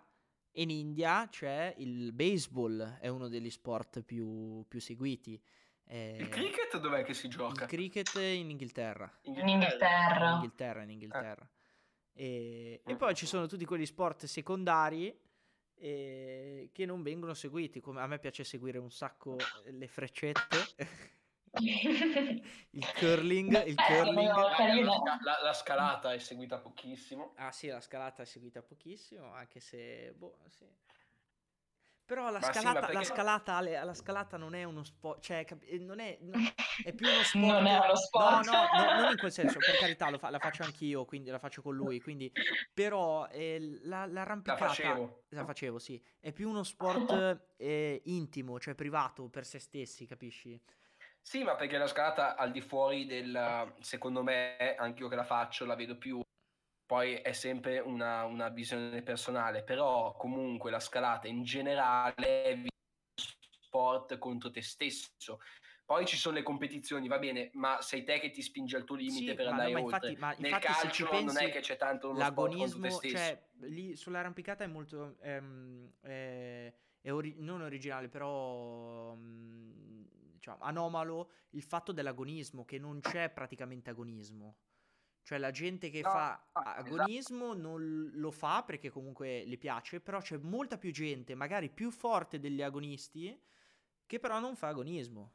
e 0.53 0.63
in 0.63 0.71
India 0.71 1.27
c'è 1.29 1.75
il 1.79 2.13
baseball, 2.13 2.99
è 3.01 3.09
uno 3.09 3.29
degli 3.29 3.51
sport 3.51 4.03
più, 4.03 4.65
più 4.69 4.81
seguiti. 4.81 5.43
Eh, 5.85 6.19
il 6.21 6.29
cricket 6.29 6.79
dov'è 6.79 7.03
che 7.03 7.15
si 7.15 7.29
gioca? 7.29 7.65
Il 7.65 7.69
cricket 7.69 8.15
in 8.15 8.51
Inghilterra. 8.51 9.13
In 9.23 9.49
Inghilterra. 9.49 10.29
In 10.29 10.35
Inghilterra, 10.35 10.83
in 10.83 10.91
Inghilterra. 10.91 11.43
Eh. 11.43 11.61
E, 12.25 12.83
e, 12.85 12.97
poi 12.97 13.15
ci 13.15 13.27
sono 13.27 13.47
tutti 13.47 13.65
quegli 13.65 13.87
sport 13.87 14.27
secondari 14.27 15.22
e 15.83 16.71
che 16.73 16.87
non 16.87 17.03
vengono 17.03 17.35
seguiti. 17.35 17.81
Come 17.81 18.01
a 18.01 18.07
me 18.07 18.21
piace 18.21 18.45
seguire 18.45 18.79
un 18.79 18.93
sacco 18.93 19.37
le 19.65 19.89
freccette. 19.89 20.57
il 21.59 22.93
curling, 22.95 23.67
il 23.67 23.75
curling. 23.75 24.29
La, 24.29 25.19
la, 25.21 25.39
la, 25.43 25.53
scalata 25.53 26.13
è 26.13 26.19
seguita 26.19 26.59
pochissimo. 26.59 27.35
Ah 27.37 27.51
sì, 27.51 27.67
la 27.67 27.81
scalata 27.81 28.23
è 28.23 28.27
seguita 28.27 28.63
pochissimo, 28.63 29.33
anche 29.33 29.59
se 29.59 30.15
boh, 30.17 30.39
sì. 30.49 30.67
Però 32.05 32.31
la 32.31 32.41
scalata, 32.41 32.69
sì, 32.69 32.81
perché... 32.81 32.93
la, 32.93 33.05
scalata, 33.05 33.61
la 33.61 33.95
scalata, 33.95 34.37
non 34.37 34.55
è 34.55 34.65
uno 34.65 34.83
sport, 34.83 35.23
cioè 35.23 35.47
eh, 35.67 35.79
non 35.79 36.01
è, 36.01 36.19
non, 36.21 36.43
è 36.85 36.93
più 36.93 37.07
uno 37.07 37.23
sport. 37.25 37.45
non 37.47 37.67
è 37.67 37.79
uno 37.79 37.97
sport. 37.97 38.47
No, 38.47 38.53
no, 38.53 38.85
no, 38.85 39.01
non 39.01 39.11
in 39.13 39.19
quel 39.19 39.33
senso, 39.33 39.59
per 39.59 39.77
carità, 39.79 40.19
fa, 40.19 40.31
la 40.31 40.39
faccio 40.39 40.63
anch'io, 40.65 41.05
quindi 41.05 41.31
la 41.31 41.39
faccio 41.39 41.63
con 41.63 41.75
lui, 41.75 42.01
quindi, 42.01 42.31
però 42.75 43.27
eh, 43.29 43.79
la, 43.85 44.07
l'arrampicata... 44.07 44.65
La 44.65 44.69
facevo. 44.69 45.23
La 45.29 45.45
facevo, 45.45 45.79
sì. 45.79 46.03
È 46.21 46.33
più 46.33 46.49
uno 46.49 46.65
sport 46.65 47.55
eh, 47.57 48.03
intimo, 48.05 48.59
cioè 48.59 48.75
privato 48.75 49.29
per 49.29 49.47
se 49.47 49.59
stessi, 49.59 50.07
capisci? 50.07 50.61
Sì, 51.21 51.45
ma 51.45 51.55
perché 51.55 51.79
la 51.79 51.87
scalata 51.87 52.35
al 52.35 52.51
di 52.51 52.61
fuori 52.61 53.07
del, 53.07 53.75
secondo 53.79 54.25
me, 54.25 54.75
anche 54.77 55.03
io 55.03 55.09
che 55.09 55.15
la 55.15 55.25
faccio, 55.25 55.65
la 55.65 55.77
vedo 55.77 55.97
più 55.97 56.21
poi 56.87 57.15
è 57.15 57.33
sempre 57.33 57.79
una, 57.79 58.25
una, 58.25 58.49
visione 58.49 59.03
personale, 59.03 59.63
però 59.63 60.13
comunque 60.17 60.71
la 60.71 60.81
scalata 60.81 61.27
in 61.29 61.43
generale 61.43 62.43
è 62.43 62.65
sport 63.73 64.19
contro 64.19 64.51
te 64.51 64.61
stesso. 64.63 65.41
Poi 65.85 66.07
ci 66.07 66.17
sono 66.17 66.37
le 66.37 66.43
competizioni, 66.43 67.09
va 67.09 67.19
bene, 67.19 67.51
ma 67.55 67.81
sei 67.81 68.05
te 68.05 68.19
che 68.21 68.31
ti 68.31 68.43
spingi 68.43 68.77
al 68.77 68.85
tuo 68.85 68.97
limite 68.97 69.31
sì, 69.31 69.35
per 69.35 69.49
andare 69.49 69.73
no, 69.73 69.83
oltre. 69.83 70.11
Infatti, 70.11 70.17
ma 70.17 70.35
Nel 70.39 70.53
infatti 70.53 70.67
calcio 70.67 71.09
pensi, 71.09 71.25
non 71.25 71.37
è 71.39 71.51
che 71.51 71.61
c'è 71.61 71.77
tanto 71.77 72.11
uno 72.11 72.19
l'agonismo, 72.19 73.01
cioè 73.01 73.43
lì 73.61 73.97
sull'arrampicata 73.97 74.65
è 74.65 74.67
molto 74.67 75.17
ehm, 75.21 75.93
è, 76.01 76.73
è 77.01 77.13
ori- 77.13 77.37
non 77.39 77.63
originale, 77.63 78.09
però 78.09 79.13
um, 79.13 80.07
diciamo, 80.33 80.63
anomalo 80.63 81.31
il 81.51 81.63
fatto 81.63 81.93
dell'agonismo, 81.93 82.65
che 82.65 82.79
non 82.79 83.01
c'è 83.01 83.31
praticamente 83.31 83.91
agonismo. 83.91 84.57
Cioè 85.25 85.39
la 85.39 85.51
gente 85.51 85.89
che 85.91 86.01
no, 86.01 86.11
fa 86.11 86.45
esatto. 86.53 86.69
agonismo 86.81 87.53
esatto. 87.53 87.61
non 87.61 88.11
lo 88.15 88.31
fa 88.31 88.63
perché 88.65 88.91
comunque 88.91 89.45
le 89.45 89.57
piace, 89.57 90.01
però 90.01 90.21
c'è 90.21 90.37
molta 90.37 90.79
più 90.79 90.91
gente, 90.91 91.35
magari 91.35 91.71
più 91.71 91.91
forte 91.91 92.41
degli 92.41 92.61
agonisti, 92.61 93.41
che 94.07 94.19
però 94.19 94.41
non 94.41 94.57
fa 94.57 94.69
agonismo. 94.69 95.35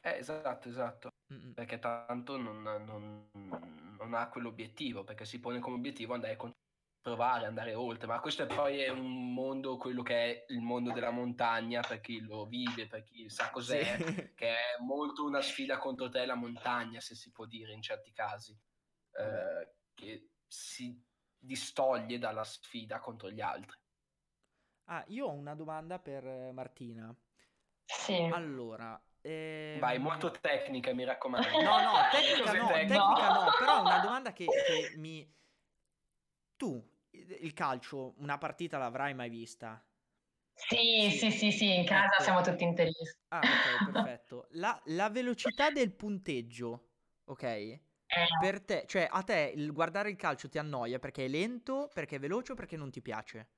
Eh, 0.00 0.18
esatto, 0.18 0.68
esatto. 0.68 1.10
Mm-mm. 1.32 1.52
Perché 1.54 1.78
tanto 1.78 2.36
non, 2.36 2.62
non, 2.62 3.28
non, 3.98 4.14
ha 4.14 4.28
quell'obiettivo, 4.28 5.02
perché 5.02 5.24
si 5.24 5.40
pone 5.40 5.58
come 5.58 5.76
obiettivo 5.76 6.14
andare 6.14 6.36
contro 6.36 6.65
provare, 7.06 7.46
andare 7.46 7.72
oltre, 7.72 8.08
ma 8.08 8.18
questo 8.18 8.42
è 8.42 8.46
poi 8.46 8.80
è 8.80 8.88
un 8.88 9.32
mondo, 9.32 9.76
quello 9.76 10.02
che 10.02 10.24
è 10.24 10.44
il 10.48 10.60
mondo 10.60 10.90
della 10.90 11.12
montagna, 11.12 11.80
per 11.80 12.00
chi 12.00 12.18
lo 12.18 12.46
vive, 12.46 12.88
per 12.88 13.04
chi 13.04 13.30
sa 13.30 13.48
cos'è, 13.50 13.84
sì. 13.96 14.34
che 14.34 14.48
è 14.48 14.82
molto 14.82 15.24
una 15.24 15.40
sfida 15.40 15.78
contro 15.78 16.08
te 16.08 16.26
la 16.26 16.34
montagna, 16.34 16.98
se 16.98 17.14
si 17.14 17.30
può 17.30 17.44
dire 17.44 17.72
in 17.72 17.80
certi 17.80 18.12
casi, 18.12 18.58
eh, 19.12 19.74
che 19.94 20.30
si 20.48 21.00
distoglie 21.38 22.18
dalla 22.18 22.42
sfida 22.42 22.98
contro 22.98 23.30
gli 23.30 23.40
altri. 23.40 23.78
Ah, 24.86 25.04
io 25.06 25.26
ho 25.26 25.32
una 25.32 25.54
domanda 25.54 26.00
per 26.00 26.24
Martina. 26.52 27.14
Sì. 27.84 28.28
Allora, 28.32 29.00
Ehm... 29.22 29.78
Vai, 29.78 29.98
molto 29.98 30.32
tecnica, 30.32 30.92
mi 30.92 31.04
raccomando. 31.04 31.48
No, 31.60 31.80
no, 31.80 31.92
tecnica 32.10 32.52
no, 32.52 32.66
tecnica 32.68 33.32
no, 33.32 33.46
però 33.58 33.78
è 33.78 33.80
una 33.80 33.98
domanda 34.00 34.32
che, 34.32 34.44
che 34.44 34.94
mi... 34.96 35.28
Tu 36.56 36.94
il 37.40 37.52
calcio, 37.52 38.14
una 38.18 38.38
partita 38.38 38.78
l'avrai 38.78 39.14
mai 39.14 39.28
vista? 39.28 39.82
Sì, 40.54 41.10
sì, 41.10 41.30
sì, 41.30 41.52
sì, 41.52 41.74
in 41.74 41.84
casa 41.84 42.14
ecco. 42.14 42.22
siamo 42.22 42.40
tutti 42.40 42.64
interisti. 42.64 43.18
Ah, 43.28 43.40
ok, 43.40 43.44
perfetto. 43.92 44.46
La, 44.52 44.80
la, 44.86 45.10
velocità 45.10 45.70
del 45.70 45.92
punteggio, 45.92 46.88
ok? 47.24 47.42
Eh. 47.42 47.80
Per 48.40 48.62
te, 48.62 48.84
cioè 48.86 49.06
a 49.10 49.22
te 49.22 49.52
il 49.54 49.72
guardare 49.72 50.08
il 50.08 50.16
calcio 50.16 50.48
ti 50.48 50.58
annoia 50.58 50.98
perché 50.98 51.26
è 51.26 51.28
lento, 51.28 51.90
perché 51.92 52.16
è 52.16 52.18
veloce 52.18 52.52
o 52.52 52.54
perché 52.54 52.76
non 52.76 52.90
ti 52.90 53.02
piace? 53.02 53.48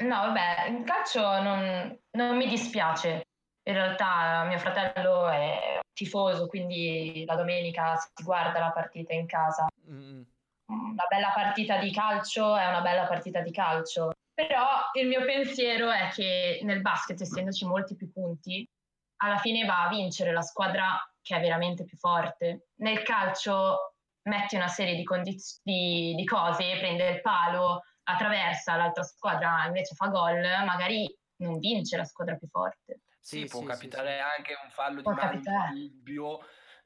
No, 0.00 0.16
vabbè, 0.16 0.68
il 0.68 0.84
calcio 0.84 1.20
non, 1.40 1.98
non 2.12 2.36
mi 2.36 2.46
dispiace. 2.46 3.24
In 3.64 3.74
realtà 3.74 4.44
mio 4.44 4.58
fratello 4.58 5.28
è 5.28 5.80
tifoso, 5.92 6.46
quindi 6.46 7.24
la 7.26 7.34
domenica 7.34 7.96
si 7.96 8.22
guarda 8.22 8.60
la 8.60 8.70
partita 8.70 9.12
in 9.12 9.26
casa. 9.26 9.66
Mm 9.90 10.22
una 10.68 11.06
bella 11.08 11.32
partita 11.34 11.78
di 11.78 11.90
calcio 11.92 12.56
è 12.56 12.66
una 12.66 12.80
bella 12.80 13.06
partita 13.06 13.40
di 13.40 13.50
calcio. 13.50 14.12
Però 14.34 14.66
il 14.92 15.08
mio 15.08 15.24
pensiero 15.24 15.90
è 15.90 16.10
che 16.12 16.60
nel 16.62 16.80
basket, 16.80 17.20
essendoci 17.20 17.64
molti 17.64 17.96
più 17.96 18.10
punti, 18.12 18.68
alla 19.16 19.38
fine 19.38 19.64
va 19.64 19.84
a 19.84 19.88
vincere 19.88 20.32
la 20.32 20.42
squadra 20.42 20.96
che 21.20 21.36
è 21.36 21.40
veramente 21.40 21.84
più 21.84 21.96
forte. 21.96 22.68
Nel 22.76 23.02
calcio 23.02 23.94
metti 24.28 24.56
una 24.56 24.68
serie 24.68 24.94
di, 24.94 25.04
condiz- 25.04 25.60
di, 25.62 26.14
di 26.14 26.24
cose, 26.24 26.76
prende 26.78 27.08
il 27.08 27.20
palo, 27.20 27.82
attraversa, 28.04 28.76
l'altra 28.76 29.02
squadra 29.02 29.64
invece 29.66 29.94
fa 29.94 30.06
gol, 30.08 30.40
magari 30.64 31.12
non 31.38 31.58
vince 31.58 31.96
la 31.96 32.04
squadra 32.04 32.36
più 32.36 32.46
forte. 32.48 33.00
Sì, 33.20 33.40
sì 33.40 33.46
può 33.46 33.60
sì, 33.60 33.66
capitare 33.66 34.16
sì, 34.16 34.38
anche 34.38 34.58
un 34.62 34.70
fallo 34.70 35.02
può 35.02 35.12
di 35.12 35.18
mano 35.18 35.40
dubbio 35.72 36.38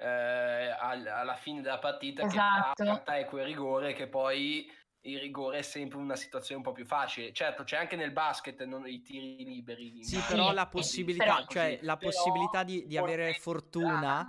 eh, 0.02 0.76
alla 1.08 1.36
fine 1.36 1.60
della 1.60 1.78
partita 1.78 2.22
esatto. 2.22 2.72
che 2.74 2.84
fa 2.84 2.94
cartare 2.94 3.24
quel 3.26 3.44
rigore 3.44 3.92
che 3.92 4.08
poi 4.08 4.70
il 5.04 5.18
rigore 5.18 5.58
è 5.58 5.62
sempre 5.62 5.98
una 5.98 6.16
situazione 6.16 6.60
un 6.60 6.66
po' 6.66 6.72
più 6.72 6.84
facile. 6.84 7.32
Certo, 7.32 7.64
c'è 7.64 7.76
anche 7.76 7.96
nel 7.96 8.12
basket 8.12 8.62
non 8.64 8.86
i 8.86 9.02
tiri 9.02 9.44
liberi. 9.44 10.04
Sì, 10.04 10.18
però 10.28 10.52
la 10.52 10.66
possibilità, 10.66 11.44
cioè, 11.46 11.78
la 11.82 11.96
possibilità 11.96 12.62
di, 12.62 12.86
di 12.86 12.96
avere 12.96 13.32
fortuna, 13.34 14.26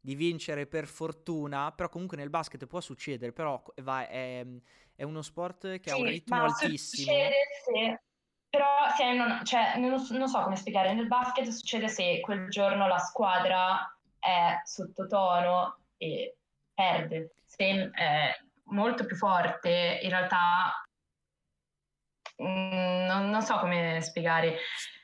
di 0.00 0.14
vincere 0.14 0.66
per 0.66 0.86
fortuna, 0.86 1.72
però 1.72 1.88
comunque 1.88 2.16
nel 2.16 2.30
basket 2.30 2.66
può 2.66 2.80
succedere, 2.80 3.32
però 3.32 3.62
va, 3.82 4.06
è, 4.06 4.46
è, 4.94 5.02
uno 5.02 5.22
sport 5.22 5.80
che 5.80 5.90
sì, 5.90 5.90
ha 5.90 5.96
un 5.96 6.04
ritmo 6.04 6.42
altissimo. 6.42 7.12
Succede 7.12 7.34
se, 7.64 8.02
però 8.48 8.68
se 8.96 9.12
non, 9.14 9.44
cioè, 9.44 9.76
non, 9.78 10.04
non 10.10 10.28
so 10.28 10.42
come 10.42 10.56
spiegare, 10.56 10.92
nel 10.94 11.08
basket 11.08 11.48
succede 11.48 11.88
se 11.88 12.20
quel 12.20 12.48
giorno 12.48 12.86
la 12.86 12.98
squadra 12.98 13.92
è 14.22 14.60
sottotono 14.64 15.78
e 15.96 16.36
perde. 16.72 17.34
Se 17.44 17.90
è 17.90 18.36
molto 18.66 19.04
più 19.04 19.16
forte, 19.16 19.98
in 20.00 20.10
realtà 20.10 20.80
mh, 22.36 22.44
mm, 22.46 23.04
non, 23.06 23.30
non, 23.30 23.42
so 23.42 23.58
come 23.58 24.00
spiegare. 24.00 24.58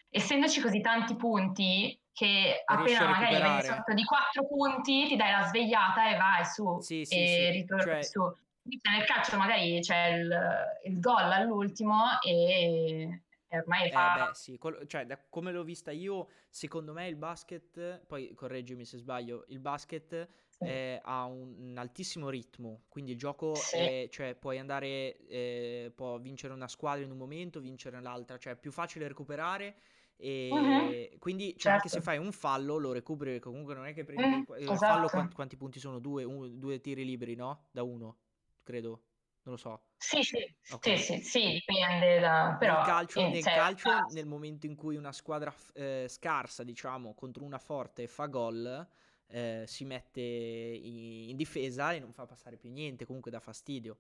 Essendoci 0.09 0.61
così 0.61 0.81
tanti 0.81 1.17
punti 1.17 2.01
che 2.13 2.63
appena 2.65 3.09
magari 3.09 3.39
vai 3.39 3.63
sotto 3.63 3.93
di 3.93 4.05
quattro 4.05 4.47
punti 4.47 5.07
ti 5.07 5.17
dai 5.17 5.33
la 5.33 5.43
svegliata 5.43 6.11
e 6.11 6.17
vai 6.17 6.45
su 6.45 6.79
sì, 6.81 7.05
sì, 7.05 7.15
e 7.15 7.27
sì. 7.27 7.51
ritorni 7.51 7.85
cioè... 7.85 8.03
su. 8.03 8.21
Nel 8.63 9.05
calcio 9.05 9.37
magari 9.37 9.81
c'è 9.81 10.09
il, 10.09 10.39
il 10.85 11.01
gol 11.01 11.33
all'ultimo 11.33 12.21
e 12.21 13.23
ormai 13.51 13.91
fa... 13.91 14.15
Eh 14.15 14.27
beh, 14.29 14.35
sì, 14.35 14.59
col- 14.59 14.87
cioè, 14.87 15.07
da 15.07 15.19
come 15.29 15.53
l'ho 15.53 15.65
vista 15.65 15.91
io, 15.91 16.29
secondo 16.49 16.93
me 16.93 17.09
il 17.09 17.17
basket, 17.17 18.05
poi 18.07 18.35
correggimi 18.35 18.85
se 18.85 18.99
sbaglio, 18.99 19.45
il 19.49 19.61
basket 19.61 20.29
sì. 20.49 20.65
eh, 20.65 21.01
ha 21.03 21.25
un, 21.25 21.55
un, 21.59 21.79
altissimo 21.79 22.29
ritmo, 22.29 22.85
quindi 22.89 23.13
il 23.13 23.19
gioco 23.19 23.55
sì. 23.55 23.77
è, 23.77 24.09
cioè, 24.11 24.35
puoi 24.35 24.59
andare, 24.59 25.17
eh, 25.27 25.93
può 25.95 26.19
vincere 26.19 26.53
una 26.53 26.69
squadra 26.69 27.05
in 27.05 27.11
un 27.11 27.19
momento, 27.19 27.61
vincere 27.61 28.01
l'altra, 28.01 28.39
cioè 28.39 28.55
è 28.55 28.57
più 28.57 28.73
facile 28.73 29.09
recuperare 29.09 29.77
e 30.21 30.49
uh-huh. 30.51 31.19
quindi 31.21 31.51
cioè, 31.51 31.59
certo. 31.59 31.77
anche 31.77 31.89
se 31.89 31.95
certo. 31.95 32.11
fai 32.11 32.19
un 32.19 32.33
fallo 32.33 32.77
lo 32.77 32.91
recuperi 32.91 33.39
comunque 33.39 33.75
non 33.75 33.87
è 33.87 33.95
che 33.95 34.03
prendi 34.03 34.39
mm, 34.39 34.57
il 34.59 34.69
esatto. 34.69 34.77
fallo 34.77 35.07
quanti, 35.07 35.33
quanti, 35.33 35.57
punti 35.57 35.79
sono 35.79 36.01
due, 36.01 36.25
un, 36.25 36.59
due 36.59 36.81
tiri 36.81 37.05
liberi 37.05 37.37
no? 37.37 37.69
da 37.71 37.85
uno 37.85 38.17
credo 38.65 39.08
non 39.49 39.53
lo 39.53 39.57
so. 39.57 39.83
Sì, 39.97 40.23
sì, 40.23 40.55
okay. 40.73 40.99
sì, 40.99 41.15
sì, 41.15 41.23
sì, 41.23 41.53
dipende 41.53 42.21
da... 42.21 42.57
Però, 42.59 42.77
nel 42.77 42.85
calcio, 42.85 43.21
eh, 43.21 43.29
nel, 43.31 43.43
cioè, 43.43 43.55
calcio 43.55 43.89
ah. 43.89 44.07
nel 44.11 44.27
momento 44.27 44.67
in 44.67 44.77
cui 44.77 44.97
una 44.97 45.13
squadra 45.13 45.53
eh, 45.75 46.07
scarsa, 46.09 46.63
diciamo, 46.63 47.15
contro 47.15 47.45
una 47.45 47.59
forte 47.59 48.07
fa 48.07 48.27
gol, 48.27 48.87
eh, 49.29 49.65
si 49.67 49.85
mette 49.85 50.21
in, 50.21 51.31
in, 51.31 51.37
difesa 51.37 51.93
e 51.93 51.99
non 51.99 52.13
fa 52.13 52.27
passare 52.27 52.57
più 52.57 52.71
niente, 52.71 53.07
comunque 53.07 53.31
dà 53.31 53.41
fastidio. 53.41 53.99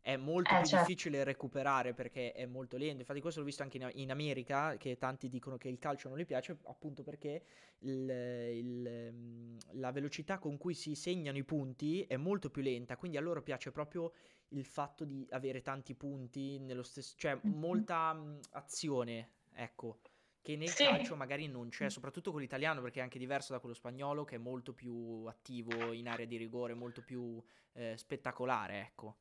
È 0.00 0.16
molto 0.16 0.52
eh, 0.52 0.58
più 0.58 0.66
certo. 0.66 0.84
difficile 0.84 1.24
recuperare 1.24 1.94
perché 1.94 2.32
è 2.32 2.44
molto 2.44 2.76
lento. 2.76 3.00
Infatti, 3.00 3.22
questo 3.22 3.40
l'ho 3.40 3.46
visto 3.46 3.62
anche 3.62 3.78
in, 3.78 3.90
in, 3.94 4.10
America, 4.10 4.76
che 4.76 4.98
tanti 4.98 5.30
dicono 5.30 5.56
che 5.56 5.68
il 5.68 5.78
calcio 5.78 6.10
non 6.10 6.18
gli 6.18 6.26
piace, 6.26 6.58
appunto 6.64 7.02
perché 7.02 7.42
il, 7.78 8.10
il, 8.10 9.10
mm, 9.10 9.56
la 9.72 9.92
velocità 9.92 10.36
con 10.36 10.58
cui 10.58 10.74
si 10.74 10.94
segnano 10.94 11.38
i 11.38 11.44
punti 11.44 12.02
è 12.02 12.18
molto 12.18 12.50
più 12.50 12.60
lenta. 12.60 12.98
Quindi 12.98 13.16
a 13.16 13.22
loro 13.22 13.42
piace 13.42 13.72
proprio 13.72 14.12
il 14.54 14.64
fatto 14.64 15.04
di 15.04 15.26
avere 15.30 15.62
tanti 15.62 15.94
punti 15.94 16.58
nello 16.58 16.82
stesso, 16.82 17.14
cioè 17.16 17.38
molta 17.42 18.12
mh, 18.12 18.40
azione, 18.52 19.30
ecco, 19.52 20.00
che 20.40 20.56
nel 20.56 20.68
sì. 20.68 20.84
calcio 20.84 21.16
magari 21.16 21.46
non 21.48 21.68
c'è, 21.68 21.88
soprattutto 21.88 22.30
con 22.30 22.40
l'italiano 22.40 22.80
perché 22.80 23.00
è 23.00 23.02
anche 23.02 23.18
diverso 23.18 23.52
da 23.52 23.60
quello 23.60 23.74
spagnolo 23.74 24.24
che 24.24 24.36
è 24.36 24.38
molto 24.38 24.72
più 24.72 25.24
attivo 25.26 25.92
in 25.92 26.08
area 26.08 26.26
di 26.26 26.36
rigore, 26.36 26.74
molto 26.74 27.02
più 27.02 27.42
eh, 27.72 27.96
spettacolare, 27.96 28.80
ecco. 28.80 29.16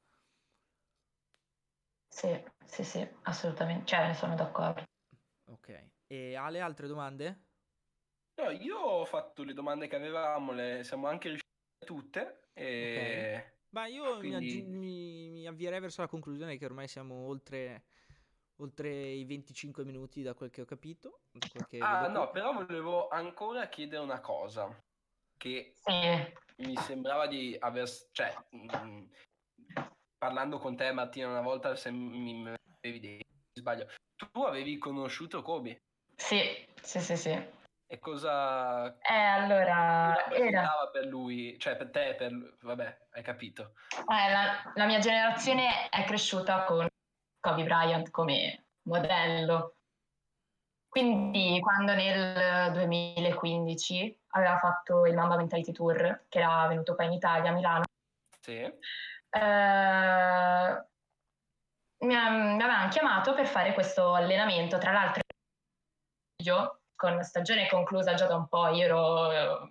Sì, 2.08 2.44
sì, 2.66 2.84
sì, 2.84 3.08
assolutamente, 3.24 3.86
cioè 3.86 4.08
ne 4.08 4.14
sono 4.14 4.36
d'accordo. 4.36 4.84
Ok, 5.46 5.90
e 6.08 6.36
Ale 6.36 6.60
altre 6.60 6.88
domande? 6.88 7.46
No, 8.36 8.50
io 8.50 8.78
ho 8.78 9.06
fatto 9.06 9.44
le 9.44 9.54
domande 9.54 9.88
che 9.88 9.96
avevamo, 9.96 10.52
le 10.52 10.84
siamo 10.84 11.08
anche 11.08 11.30
riusciti 11.30 11.52
a 11.80 11.86
tutte. 11.86 12.50
E... 12.54 13.42
Okay. 13.42 13.52
Ma 13.74 13.88
io 13.88 14.18
Quindi... 14.18 14.62
mi, 14.62 14.78
mi, 14.78 15.23
mi, 15.44 15.48
avvierei 15.48 15.80
verso 15.80 16.02
la 16.02 16.08
conclusione 16.08 16.58
che 16.58 16.66
ormai 16.66 16.88
siamo 16.88 17.28
oltre, 17.28 17.84
oltre 18.58 18.90
i 18.90 19.26
25 19.26 19.84
minuti 19.84 20.22
da 20.22 20.34
quel 20.34 20.50
che 20.50 20.62
ho 20.62 20.66
capito. 20.66 21.22
Che 21.68 21.78
ah 21.80 22.08
no, 22.08 22.32
però 22.32 22.54
volevo 22.54 23.10
ancora 23.10 23.68
chiedere 23.68 24.02
una 24.02 24.20
cosa 24.20 24.76
che 25.38 25.74
sì. 25.76 26.64
mi 26.64 26.76
sembrava 26.78 27.28
di 27.28 27.56
aver... 27.60 27.90
cioè, 28.12 28.34
mh, 28.50 28.78
mm, 28.78 29.04
parlando 30.18 30.58
con 30.58 30.76
te 30.76 30.92
Martina 30.92 31.28
una 31.28 31.42
volta 31.42 31.76
se 31.76 31.92
mi 31.92 32.48
avevi 32.82 33.00
detto, 33.00 33.26
sbaglio, 33.54 33.88
tu 34.16 34.42
avevi 34.42 34.78
conosciuto 34.78 35.42
Kobe? 35.42 35.82
Sì, 36.16 36.42
sì, 36.82 37.00
sì, 37.00 37.18
sì. 37.18 37.62
E 37.88 38.00
cosa... 38.00 38.98
Eh, 39.00 39.14
allora... 39.14 40.28
Era... 40.30 40.90
per 40.92 41.06
lui, 41.06 41.58
cioè 41.60 41.76
per 41.76 41.92
te, 41.92 42.16
per 42.16 42.32
lui, 42.32 42.52
vabbè, 42.62 42.98
hai 43.12 43.22
capito. 43.22 43.74
Eh, 44.00 44.32
la, 44.32 44.72
la, 44.74 44.86
mia 44.86 45.00
generazione 45.00 45.90
è 45.90 46.04
cresciuta 46.04 46.64
con 46.64 46.88
Kobe 47.40 47.64
Bryant 47.64 48.10
come 48.10 48.66
modello. 48.84 49.76
Quindi 50.88 51.60
quando 51.60 51.94
nel 51.94 52.72
2015 52.72 54.22
aveva 54.30 54.58
fatto 54.58 55.06
il 55.06 55.16
Mamba 55.16 55.38
Mentality 55.38 55.72
Tour, 55.72 56.26
che 56.30 56.40
era 56.40 56.68
venuto 56.68 56.96
qua 56.96 57.04
in 57.04 57.14
Italia, 57.14 57.50
a 57.50 57.54
Milano, 57.54 57.84
sì. 58.40 58.58
eh, 58.58 58.74
mi, 62.06 62.16
mi 62.16 62.16
avevano 62.16 62.90
chiamato 62.90 63.34
per 63.34 63.48
fare 63.48 63.74
questo 63.74 64.14
allenamento, 64.14 64.78
tra 64.78 64.92
l'altro 64.92 65.22
io 66.44 66.83
con 67.04 67.22
stagione 67.22 67.68
conclusa 67.68 68.14
già 68.14 68.28
da 68.28 68.38
un 68.38 68.48
po', 68.48 68.68
io 68.68 68.86
ero 68.86 69.70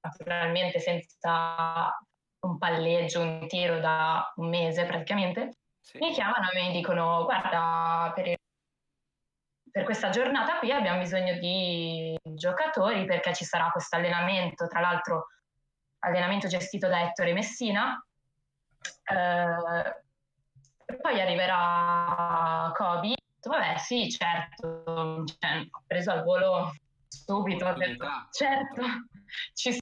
naturalmente 0.00 0.78
senza 0.78 1.98
un 2.40 2.58
palleggio, 2.58 3.22
un 3.22 3.48
tiro 3.48 3.80
da 3.80 4.30
un 4.36 4.50
mese 4.50 4.84
praticamente, 4.84 5.56
sì. 5.80 5.96
mi 5.96 6.12
chiamano 6.12 6.50
e 6.50 6.60
mi 6.60 6.72
dicono 6.72 7.24
guarda 7.24 8.12
per, 8.14 8.36
per, 9.70 9.84
questa 9.84 10.10
giornata 10.10 10.58
qui 10.58 10.70
abbiamo 10.70 10.98
bisogno 10.98 11.38
di 11.38 12.14
giocatori 12.22 13.06
perché 13.06 13.32
ci 13.32 13.46
sarà 13.46 13.70
questo 13.70 13.96
allenamento, 13.96 14.66
tra 14.66 14.80
l'altro 14.80 15.28
allenamento 16.00 16.48
gestito 16.48 16.86
da 16.86 17.00
Ettore 17.00 17.32
Messina. 17.32 17.98
Eh, 19.04 20.02
poi 21.00 21.20
arriverà 21.20 22.70
Kobe 22.74 23.14
vabbè, 23.42 23.78
sì, 23.78 24.10
certo, 24.10 25.24
cioè, 25.24 25.60
ho 25.70 25.82
preso 25.86 26.10
al 26.10 26.24
volo 26.24 26.72
subito, 27.08 27.66
ho 27.66 27.74
detto, 27.74 28.06
certo, 28.30 28.82
ci 29.54 29.78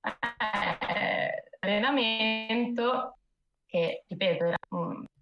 eh, 0.00 1.44
allenamento 1.60 3.18
che, 3.66 4.04
ripeto, 4.08 4.44
era 4.44 4.56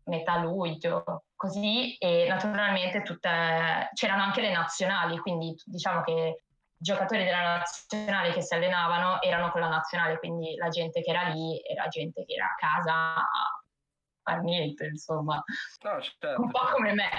metà 0.05 0.39
luglio, 0.39 1.25
così, 1.37 1.97
e 1.99 2.27
naturalmente 2.29 3.03
tutte, 3.03 3.91
c'erano 3.93 4.23
anche 4.23 4.41
le 4.41 4.53
nazionali, 4.53 5.19
quindi 5.19 5.55
diciamo 5.65 6.03
che 6.03 6.43
i 6.81 6.85
giocatori 6.85 7.25
della 7.25 7.59
nazionale 7.59 8.33
che 8.33 8.41
si 8.41 8.55
allenavano 8.55 9.21
erano 9.21 9.51
con 9.51 9.61
la 9.61 9.69
nazionale, 9.69 10.19
quindi 10.19 10.55
la 10.57 10.69
gente 10.69 11.03
che 11.03 11.11
era 11.11 11.29
lì 11.29 11.61
era 11.63 11.89
gente 11.89 12.25
che 12.25 12.35
era 12.35 12.47
a 12.47 12.55
casa 12.57 13.29
fa 14.29 14.37
niente, 14.37 14.87
insomma. 14.87 15.43
No, 15.83 16.01
certo, 16.01 16.41
un 16.41 16.51
po' 16.51 16.59
certo. 16.59 16.75
come 16.75 16.93
me. 16.93 17.11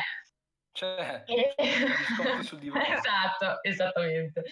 Cioè, 0.71 1.23
e... 1.25 1.55
esatto, 1.57 3.63
esattamente. 3.63 4.51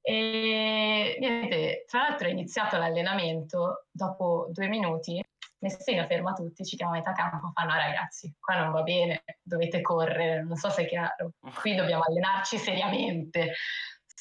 E 0.00 1.16
niente, 1.18 1.84
tra 1.88 2.08
l'altro 2.08 2.28
è 2.28 2.30
iniziato 2.30 2.76
l'allenamento, 2.76 3.86
dopo 3.90 4.48
due 4.50 4.68
minuti 4.68 5.22
Messina 5.64 6.06
ferma 6.06 6.34
tutti, 6.34 6.62
ci 6.62 6.76
chiama 6.76 6.92
a 6.92 6.98
metà 6.98 7.12
campo, 7.12 7.50
fa 7.54 7.62
no 7.62 7.74
ragazzi, 7.74 8.30
qua 8.38 8.56
non 8.56 8.70
va 8.70 8.82
bene, 8.82 9.24
dovete 9.40 9.80
correre, 9.80 10.42
non 10.42 10.56
so 10.56 10.68
se 10.68 10.82
è 10.82 10.86
chiaro, 10.86 11.32
qui 11.54 11.74
dobbiamo 11.74 12.02
allenarci 12.06 12.58
seriamente. 12.58 13.54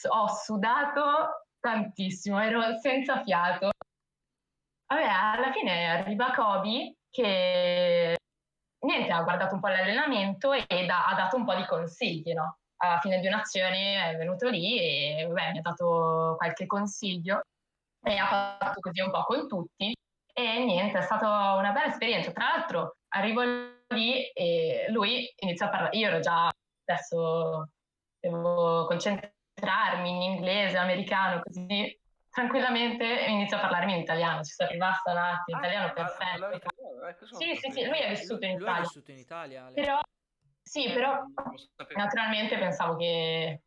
Ho 0.07 0.27
sudato 0.29 1.49
tantissimo, 1.59 2.39
ero 2.39 2.77
senza 2.79 3.21
fiato. 3.23 3.71
Vabbè, 4.87 5.03
alla 5.03 5.51
fine 5.51 5.89
arriva 5.89 6.31
Kobe 6.31 6.95
che 7.13 8.17
niente, 8.85 9.11
ha 9.11 9.21
guardato 9.21 9.53
un 9.53 9.61
po' 9.61 9.67
l'allenamento 9.67 10.51
e 10.51 10.85
da, 10.85 11.05
ha 11.05 11.13
dato 11.13 11.37
un 11.37 11.45
po' 11.45 11.53
di 11.53 11.65
consigli, 11.65 12.33
no? 12.33 12.57
Alla 12.77 12.99
fine 12.99 13.19
di 13.19 13.27
un'azione 13.27 14.11
è 14.11 14.17
venuto 14.17 14.49
lì 14.49 14.79
e 14.79 15.27
beh, 15.29 15.51
mi 15.51 15.59
ha 15.59 15.61
dato 15.61 16.33
qualche 16.37 16.65
consiglio 16.65 17.41
e 18.03 18.17
ha 18.17 18.57
fatto 18.59 18.79
così 18.79 18.99
un 19.01 19.11
po' 19.11 19.23
con 19.23 19.47
tutti 19.47 19.95
e 20.33 20.59
niente, 20.65 20.97
è 20.97 21.01
stata 21.01 21.53
una 21.53 21.71
bella 21.71 21.91
esperienza. 21.91 22.31
Tra 22.31 22.45
l'altro 22.45 22.97
arrivo 23.09 23.41
lì 23.89 24.25
e 24.31 24.87
lui 24.89 25.31
inizia 25.37 25.67
a 25.67 25.69
parlare, 25.69 25.95
io 25.95 26.07
ero 26.07 26.19
già 26.19 26.49
adesso 26.85 27.69
devo 28.19 28.85
concentrarmi 28.87 30.09
in 30.09 30.21
inglese, 30.21 30.77
americano, 30.77 31.41
così 31.41 31.97
tranquillamente 32.33 33.05
inizia 33.27 33.57
a 33.57 33.61
parlarmi 33.61 33.93
in 33.93 33.99
italiano, 33.99 34.43
ci 34.43 34.53
sono 34.53 34.69
rimasta 34.69 35.11
un 35.11 35.17
attimo, 35.17 35.59
in 35.59 35.63
ah, 35.63 35.67
italiano 35.67 35.93
perfetto. 35.93 36.49
Ecco, 37.05 37.25
sì, 37.27 37.55
sì, 37.55 37.71
sì, 37.71 37.85
lui 37.85 37.99
è 37.99 38.09
vissuto 38.09 38.45
in 38.45 38.59
Italia. 38.59 38.79
vissuto 38.79 39.11
in 39.11 39.17
Italia. 39.19 39.71
Però, 39.71 39.99
sì, 40.63 40.91
però 40.91 41.23
naturalmente 41.95 42.57
pensavo 42.57 42.95
che... 42.95 43.61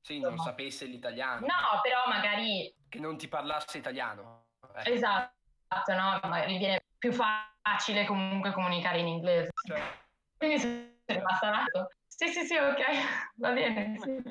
Sì, 0.00 0.18
non 0.18 0.38
sapesse 0.38 0.86
l'italiano. 0.86 1.40
No, 1.40 1.80
però 1.82 2.06
magari... 2.08 2.74
Che 2.88 2.98
non 2.98 3.18
ti 3.18 3.28
parlasse 3.28 3.76
italiano. 3.76 4.46
Eh. 4.76 4.92
Esatto, 4.92 5.34
no? 5.88 6.18
Magari 6.22 6.56
viene 6.56 6.86
più 6.96 7.12
facile 7.12 8.06
comunque 8.06 8.52
comunicare 8.52 9.00
in 9.00 9.08
inglese. 9.08 9.50
Cioè. 9.66 9.78
Quindi 10.38 10.58
sono 10.58 10.88
rimasta 11.04 11.48
un 11.48 11.54
attimo. 11.54 11.86
Sì, 12.06 12.28
sì, 12.28 12.44
sì, 12.46 12.56
ok, 12.56 12.80
va 13.36 13.52
bene. 13.52 13.98
Sì. 14.00 14.22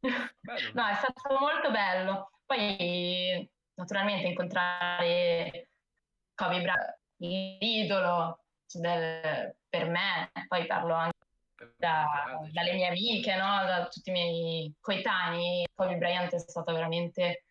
no, 0.72 0.86
è 0.86 0.94
stato 0.94 1.38
molto 1.38 1.70
bello. 1.70 2.30
Poi 2.46 3.50
naturalmente 3.74 4.28
incontrare 4.28 5.68
Kobe 6.34 6.60
Bryant, 6.60 6.98
l'idolo 7.16 8.44
del, 8.72 9.56
per 9.68 9.88
me, 9.88 10.30
poi 10.46 10.66
parlo 10.66 10.94
anche 10.94 11.14
da, 11.76 12.40
dalle 12.52 12.72
mie 12.74 12.88
amiche, 12.88 13.34
no? 13.34 13.64
da 13.64 13.88
tutti 13.88 14.10
i 14.10 14.12
miei 14.12 14.74
coetanei, 14.80 15.66
Kobe 15.74 15.96
Bryant 15.96 16.32
è 16.34 16.38
stato 16.38 16.72
veramente 16.72 17.44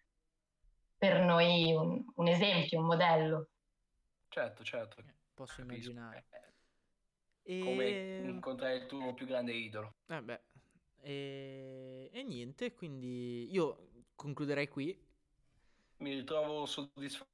per 0.97 1.19
noi 1.21 1.73
un, 1.73 2.03
un 2.15 2.27
esempio, 2.27 2.79
un 2.79 2.86
modello. 2.86 3.49
Certo, 4.29 4.63
certo. 4.63 5.01
Eh, 5.01 5.13
posso 5.34 5.62
Capisco. 5.62 5.91
immaginare. 5.91 6.25
E... 7.43 7.60
Come 7.60 7.89
incontrare 8.29 8.75
il 8.75 8.86
tuo 8.86 9.13
più 9.13 9.25
grande 9.25 9.53
idolo. 9.53 9.95
Eh 10.08 10.21
beh. 10.21 10.41
E... 11.01 12.10
e 12.12 12.23
niente, 12.23 12.73
quindi 12.73 13.51
io 13.51 13.89
concluderei 14.15 14.67
qui. 14.67 14.97
Mi 15.97 16.13
ritrovo 16.13 16.65
soddisfatto 16.65 17.34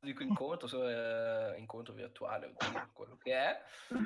di 0.00 0.14
quell'incontro, 0.14 0.88
eh, 0.88 1.58
incontro 1.58 1.92
virtuale, 1.92 2.52
quello 2.92 3.18
che 3.18 3.32
è, 3.32 3.62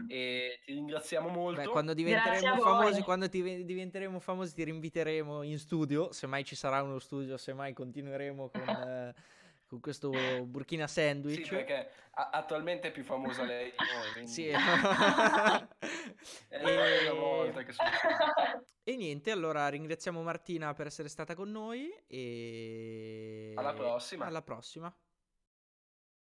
e 0.08 0.60
ti 0.64 0.72
ringraziamo 0.72 1.28
molto. 1.28 1.60
Beh, 1.60 1.68
quando 1.68 1.94
diventeremo 1.94 2.58
famosi, 2.58 3.02
quando 3.02 3.28
ti, 3.28 3.64
diventeremo 3.64 4.18
famosi 4.18 4.54
ti 4.54 4.64
rinviteremo 4.64 5.42
in 5.42 5.58
studio, 5.58 6.12
semmai 6.12 6.44
ci 6.44 6.56
sarà 6.56 6.82
uno 6.82 6.98
studio, 6.98 7.36
semmai 7.36 7.72
continueremo 7.72 8.48
con... 8.48 8.68
Eh, 8.68 9.14
con 9.66 9.80
questo 9.80 10.10
Burkina 10.46 10.86
Sandwich. 10.86 11.44
Sì, 11.44 11.50
perché 11.50 11.90
a- 12.12 12.30
attualmente 12.30 12.88
è 12.88 12.92
più 12.92 13.04
famosa 13.04 13.42
lei 13.44 13.70
di 13.70 13.76
noi. 13.76 14.12
Quindi... 14.12 14.30
Sì. 14.30 14.48
è 16.48 16.48
e... 16.48 17.10
volta 17.10 17.62
che 17.62 17.72
sono... 17.72 17.88
e 18.82 18.96
niente, 18.96 19.30
allora 19.30 19.68
ringraziamo 19.68 20.22
Martina 20.22 20.72
per 20.74 20.86
essere 20.86 21.08
stata 21.08 21.34
con 21.34 21.50
noi 21.50 21.90
e... 22.06 23.52
Alla 23.56 23.72
prossima. 23.72 24.26
Alla 24.26 24.42
prossima. 24.42 24.94